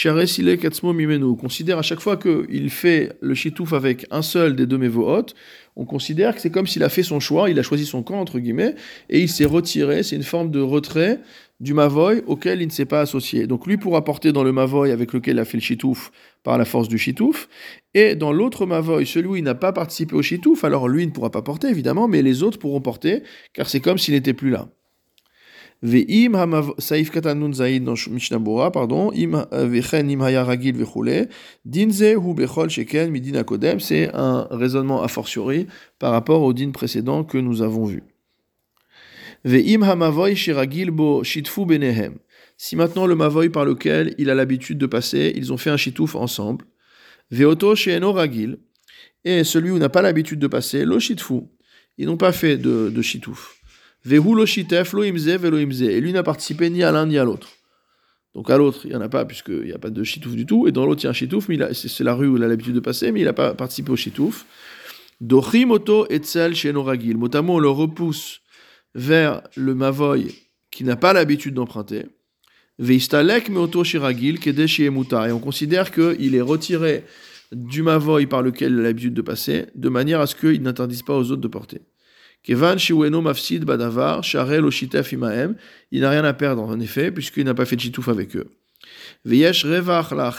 On 0.04 1.36
considère 1.36 1.78
à 1.78 1.82
chaque 1.84 2.00
fois 2.00 2.18
qu'il 2.18 2.70
fait 2.72 3.16
le 3.22 3.36
chitouf 3.36 3.74
avec 3.74 4.08
un 4.10 4.24
seul 4.24 4.56
des 4.56 4.66
deux 4.66 4.80
mévohot, 4.80 5.28
on 5.76 5.86
considère 5.86 6.34
que 6.34 6.42
c'est 6.42 6.50
comme 6.50 6.66
s'il 6.66 6.84
a 6.84 6.90
fait 6.90 7.04
son 7.04 7.20
choix, 7.20 7.52
il 7.52 7.60
a 7.60 7.64
choisi 7.64 7.86
son 7.86 8.02
camp, 8.02 8.20
entre 8.20 8.40
guillemets, 8.40 8.74
et 9.10 9.20
il 9.20 9.30
s'est 9.30 9.46
retiré, 9.46 10.02
c'est 10.02 10.16
une 10.16 10.24
forme 10.24 10.50
de 10.50 10.60
retrait 10.60 11.20
du 11.60 11.76
Mavoy 11.76 12.24
auquel 12.26 12.64
il 12.64 12.66
ne 12.66 12.72
s'est 12.72 12.86
pas 12.86 13.02
associé. 13.02 13.46
Donc 13.46 13.68
lui 13.68 13.78
pourra 13.78 14.04
porter 14.04 14.32
dans 14.32 14.44
le 14.44 14.52
Mavoy 14.52 14.92
avec 14.92 15.14
lequel 15.14 15.36
il 15.36 15.40
a 15.40 15.46
fait 15.46 15.58
le 15.58 15.62
Chitouf 15.62 16.12
par 16.42 16.58
la 16.58 16.66
force 16.66 16.88
du 16.88 16.98
Chitouf, 16.98 17.48
et 17.94 18.16
dans 18.16 18.34
l'autre 18.34 18.66
Mavoy, 18.66 19.06
celui 19.06 19.28
où 19.28 19.36
il 19.36 19.44
n'a 19.44 19.54
pas 19.54 19.74
participé 19.74 20.16
au 20.16 20.24
Chitouf, 20.24 20.64
alors 20.64 20.88
lui 20.88 21.06
ne 21.06 21.12
pourra 21.12 21.30
pas 21.30 21.44
porter 21.44 21.68
évidemment, 21.68 22.08
mais 22.08 22.24
les 22.24 22.42
autres 22.42 22.58
pourront 22.58 22.82
porter, 22.82 23.22
car 23.54 23.70
c'est 23.70 23.80
comme 23.80 24.00
s'il 24.00 24.16
n'était 24.16 24.34
plus 24.34 24.50
là. 24.50 24.70
Akodem, 33.36 33.80
c'est 33.80 34.10
un 34.14 34.48
raisonnement 34.52 35.02
a 35.02 35.08
fortiori 35.08 35.68
par 35.98 36.12
rapport 36.12 36.42
au 36.42 36.52
din 36.52 36.72
précédent 36.72 37.24
que 37.24 37.38
nous 37.38 37.62
avons 37.62 37.86
vu. 37.86 38.04
Si 42.58 42.76
maintenant 42.76 43.06
le 43.06 43.16
mavoy 43.16 43.50
par 43.50 43.64
lequel 43.64 44.16
il 44.18 44.30
a 44.30 44.36
l'habitude 44.36 44.78
de 44.78 44.86
passer, 44.86 45.32
ils 45.34 45.54
ont 45.54 45.58
fait 45.58 45.70
un 45.70 45.78
shitouf 45.78 46.16
ensemble. 46.16 46.66
Et 47.32 47.46
celui 49.46 49.72
où 49.72 49.78
n'a 49.78 49.90
pas 49.90 50.02
l'habitude 50.02 50.40
de 50.40 50.48
passer, 50.48 50.84
lo 50.84 51.00
shitfu. 51.00 51.44
Ils 51.98 52.08
n'ont 52.08 52.18
pas 52.18 52.34
fait 52.34 52.58
de, 52.58 52.90
de 52.90 53.02
shitouf. 53.02 53.59
Et 54.06 54.20
lui 56.02 56.14
n'a 56.14 56.24
participé 56.24 56.70
ni 56.70 56.84
à 56.84 56.92
l'un 56.92 57.06
ni 57.06 57.18
à 57.18 57.24
l'autre. 57.24 57.50
Donc 58.36 58.50
à 58.50 58.58
l'autre, 58.58 58.82
il 58.86 58.92
n'y 58.92 58.96
en 58.96 59.02
a 59.02 59.10
pas, 59.10 59.26
puisqu'il 59.26 59.64
n'y 59.64 59.74
a 59.74 59.80
pas 59.80 59.90
de 59.90 60.04
chitouf 60.04 60.36
du 60.36 60.46
tout. 60.46 60.68
Et 60.68 60.72
dans 60.72 60.86
l'autre, 60.86 61.02
il 61.02 61.06
y 61.06 61.08
a 61.08 61.10
un 61.10 61.14
chitouf, 61.14 61.50
mais 61.50 61.58
c'est 61.74 62.04
la 62.04 62.14
rue 62.14 62.28
où 62.28 62.38
il 62.38 62.44
a 62.44 62.48
l'habitude 62.48 62.76
de 62.76 62.80
passer, 62.80 63.12
mais 63.12 63.22
il 63.22 63.26
n'a 63.26 63.34
pas 63.34 63.54
participé 63.54 63.92
au 63.92 63.96
chitouf. 63.96 64.46
Dochimoto 65.20 66.08
etzel 66.10 66.56
shenoragil. 66.56 67.18
Motamo, 67.18 67.56
on 67.56 67.60
le 67.60 67.70
repousse 67.70 68.42
vers 68.96 69.42
le 69.56 69.76
mavoy 69.76 70.34
qui 70.72 70.84
n'a 70.84 70.96
pas 70.96 71.12
l'habitude 71.12 71.56
d'emprunter. 71.56 72.06
Veistalek 72.78 73.50
meoto 73.50 73.84
shiragil 73.84 74.40
kedeshi 74.40 74.86
emutar. 74.86 75.28
Et 75.28 75.32
on 75.34 75.40
considère 75.40 75.92
qu'il 75.92 76.36
est 76.36 76.42
retiré 76.42 77.04
du 77.52 77.82
mavoy 77.82 78.28
par 78.28 78.42
lequel 78.42 78.74
il 78.74 78.80
a 78.80 78.84
l'habitude 78.84 79.14
de 79.14 79.22
passer, 79.22 79.66
de 79.76 79.90
manière 79.90 80.22
à 80.22 80.28
ce 80.28 80.36
qu'il 80.36 80.62
n'interdise 80.62 81.04
pas 81.04 81.18
aux 81.18 81.32
autres 81.32 81.42
de 81.42 81.48
porter. 81.48 81.82
Il 82.48 82.58
n'a 86.02 86.10
rien 86.10 86.24
à 86.24 86.34
perdre 86.34 86.64
en 86.64 86.80
effet, 86.80 87.12
puisqu'il 87.12 87.44
n'a 87.44 87.54
pas 87.54 87.66
fait 87.66 87.76
de 87.76 87.82
chitouf 87.82 88.08
avec 88.08 88.36
eux. 88.36 88.50
La 89.26 90.32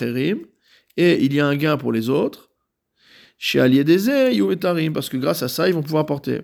et 0.97 1.25
il 1.25 1.35
y 1.35 1.41
a 1.41 1.47
un 1.47 1.57
gain 1.57 1.77
pour 1.77 1.93
les 1.93 2.09
autres. 2.09 2.51
Chez 3.39 3.61
Aliedeze, 3.61 4.11
parce 4.93 5.09
que 5.09 5.17
grâce 5.17 5.43
à 5.43 5.49
ça, 5.49 5.69
ils 5.69 5.75
vont 5.75 5.83
pouvoir 5.83 6.05
porter. 6.07 6.43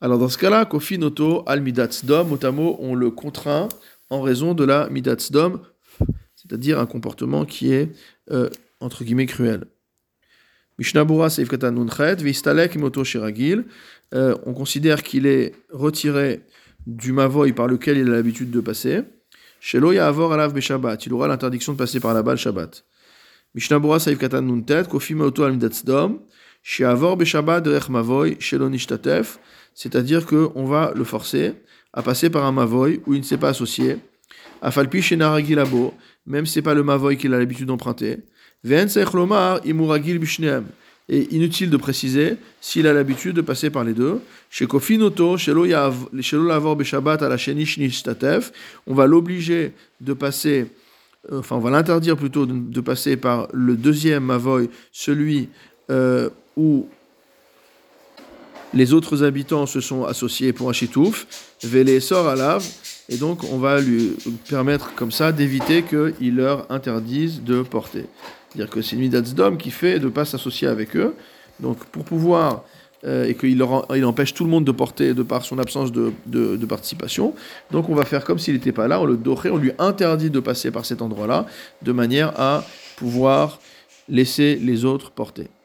Alors 0.00 0.18
dans 0.18 0.28
ce 0.28 0.38
cas-là, 0.38 0.64
Kofi 0.64 0.98
Noto 0.98 1.44
al 1.46 1.62
Dom, 2.04 2.28
motamo, 2.28 2.76
on 2.80 2.94
le 2.94 3.10
contraint 3.10 3.68
en 4.10 4.20
raison 4.20 4.54
de 4.54 4.64
la 4.64 4.88
Dom, 5.30 5.62
c'est-à-dire 6.34 6.78
un 6.78 6.86
comportement 6.86 7.44
qui 7.44 7.72
est, 7.72 7.90
euh, 8.30 8.50
entre 8.80 9.04
guillemets, 9.04 9.26
cruel. 9.26 9.64
Mishnabura 10.69 10.69
Seif 10.69 10.69
Nunchet, 10.69 10.69
Vistalek 10.69 10.69
Moto 10.69 10.69
Shiragil, 10.69 10.69
euh, 14.12 14.34
on 14.44 14.52
considère 14.54 15.02
qu'il 15.02 15.26
est 15.26 15.54
retiré 15.70 16.40
du 16.86 17.12
mavoy 17.12 17.52
par 17.52 17.68
lequel 17.68 17.98
il 17.98 18.08
a 18.08 18.12
l'habitude 18.12 18.50
de 18.50 18.60
passer. 18.60 19.02
Shelo 19.60 19.92
Ya'avor 19.92 20.32
Alav 20.32 20.52
Beshabbat, 20.52 21.06
il 21.06 21.12
aura 21.12 21.28
l'interdiction 21.28 21.72
de 21.72 21.78
passer 21.78 22.00
par 22.00 22.14
la 22.14 22.22
balle 22.22 22.38
Shabbat. 22.38 22.84
Mishnabura 23.54 23.98
Saif 23.98 24.18
Katan 24.18 24.42
Nuntet, 24.42 24.84
Kofi 24.88 25.14
Moto 25.14 25.44
al 25.44 25.52
Midatsdom, 25.52 26.20
Sheavor 26.62 27.16
Beshabbat 27.16 27.60
Derech 27.60 27.88
Mavoy, 27.88 28.36
Shelo 28.40 28.68
Nishtatef, 28.68 29.38
c'est-à-dire 29.74 30.26
qu'on 30.26 30.64
va 30.64 30.92
le 30.96 31.04
forcer 31.04 31.54
à 31.92 32.02
passer 32.02 32.30
par 32.30 32.44
un 32.44 32.52
Mavoy 32.52 33.00
où 33.06 33.14
il 33.14 33.20
ne 33.20 33.24
s'est 33.24 33.38
pas 33.38 33.50
associé. 33.50 33.98
Afalpi 34.62 35.02
Shenaragilabo, 35.02 35.94
même 36.26 36.46
si 36.46 36.54
ce 36.54 36.58
n'est 36.58 36.64
pas 36.64 36.74
le 36.74 36.82
Mavoy 36.82 37.16
qu'il 37.16 37.34
a 37.34 37.38
l'habitude 37.38 37.66
d'emprunter. 37.66 38.18
Et 41.12 41.34
inutile 41.34 41.70
de 41.70 41.76
préciser 41.76 42.36
s'il 42.60 42.86
a 42.86 42.92
l'habitude 42.92 43.34
de 43.34 43.40
passer 43.40 43.68
par 43.68 43.82
les 43.82 43.94
deux. 43.94 44.20
Chez 44.48 44.66
Kofinoto, 44.66 45.36
Shelo 45.36 45.64
Lavor 45.66 46.78
à 46.78 47.28
la 47.28 47.36
on 48.86 48.94
va 48.94 49.06
l'obliger 49.06 49.72
de 50.00 50.12
passer 50.12 50.66
euh, 51.30 51.40
enfin 51.40 51.56
on 51.56 51.60
va 51.60 51.70
l'interdire 51.70 52.16
plutôt 52.16 52.46
de, 52.46 52.80
passer 52.80 53.16
par 53.16 53.48
le 53.52 53.76
deuxième 53.76 54.24
Mavoy, 54.24 54.70
celui 54.92 55.48
euh, 55.90 56.30
où 56.56 56.88
les 58.72 58.92
autres 58.92 59.24
habitants 59.24 59.66
se 59.66 59.80
sont 59.80 60.04
associés 60.04 60.52
pour 60.52 60.70
un 60.70 60.72
chitouf, 60.72 61.26
Vélé 61.62 62.00
sort 62.00 62.28
à 62.28 62.36
lave, 62.36 62.66
et 63.08 63.16
donc 63.16 63.44
on 63.52 63.58
va 63.58 63.80
lui 63.80 64.12
permettre 64.48 64.94
comme 64.94 65.10
ça 65.10 65.32
d'éviter 65.32 65.82
qu'ils 65.82 66.36
leur 66.36 66.70
interdisent 66.70 67.42
de 67.42 67.62
porter. 67.62 68.06
C'est-à-dire 68.50 68.72
que 68.72 68.82
c'est 68.82 68.96
une 68.96 69.08
d'Om 69.10 69.56
qui 69.56 69.70
fait 69.70 69.98
de 69.98 70.06
ne 70.06 70.10
pas 70.10 70.24
s'associer 70.24 70.68
avec 70.68 70.96
eux. 70.96 71.14
Donc 71.60 71.84
pour 71.86 72.04
pouvoir 72.04 72.64
euh, 73.04 73.24
et 73.26 73.34
qu'il 73.34 73.64
il 73.94 74.04
empêche 74.04 74.34
tout 74.34 74.44
le 74.44 74.50
monde 74.50 74.64
de 74.64 74.72
porter 74.72 75.14
de 75.14 75.22
par 75.22 75.44
son 75.44 75.58
absence 75.58 75.90
de, 75.92 76.12
de, 76.26 76.66
participation. 76.66 77.34
Donc 77.70 77.88
on 77.88 77.94
va 77.94 78.04
faire 78.04 78.24
comme 78.24 78.38
s'il 78.38 78.54
n'était 78.54 78.72
pas 78.72 78.88
là, 78.88 79.00
on 79.00 79.06
le 79.06 79.16
doré, 79.16 79.50
on 79.50 79.56
lui 79.56 79.72
interdit 79.78 80.30
de 80.30 80.40
passer 80.40 80.70
par 80.70 80.84
cet 80.84 81.00
endroit-là, 81.00 81.46
de 81.82 81.92
manière 81.92 82.38
à 82.38 82.64
pouvoir 82.96 83.58
laisser 84.08 84.56
les 84.56 84.84
autres 84.84 85.12
porter. 85.12 85.48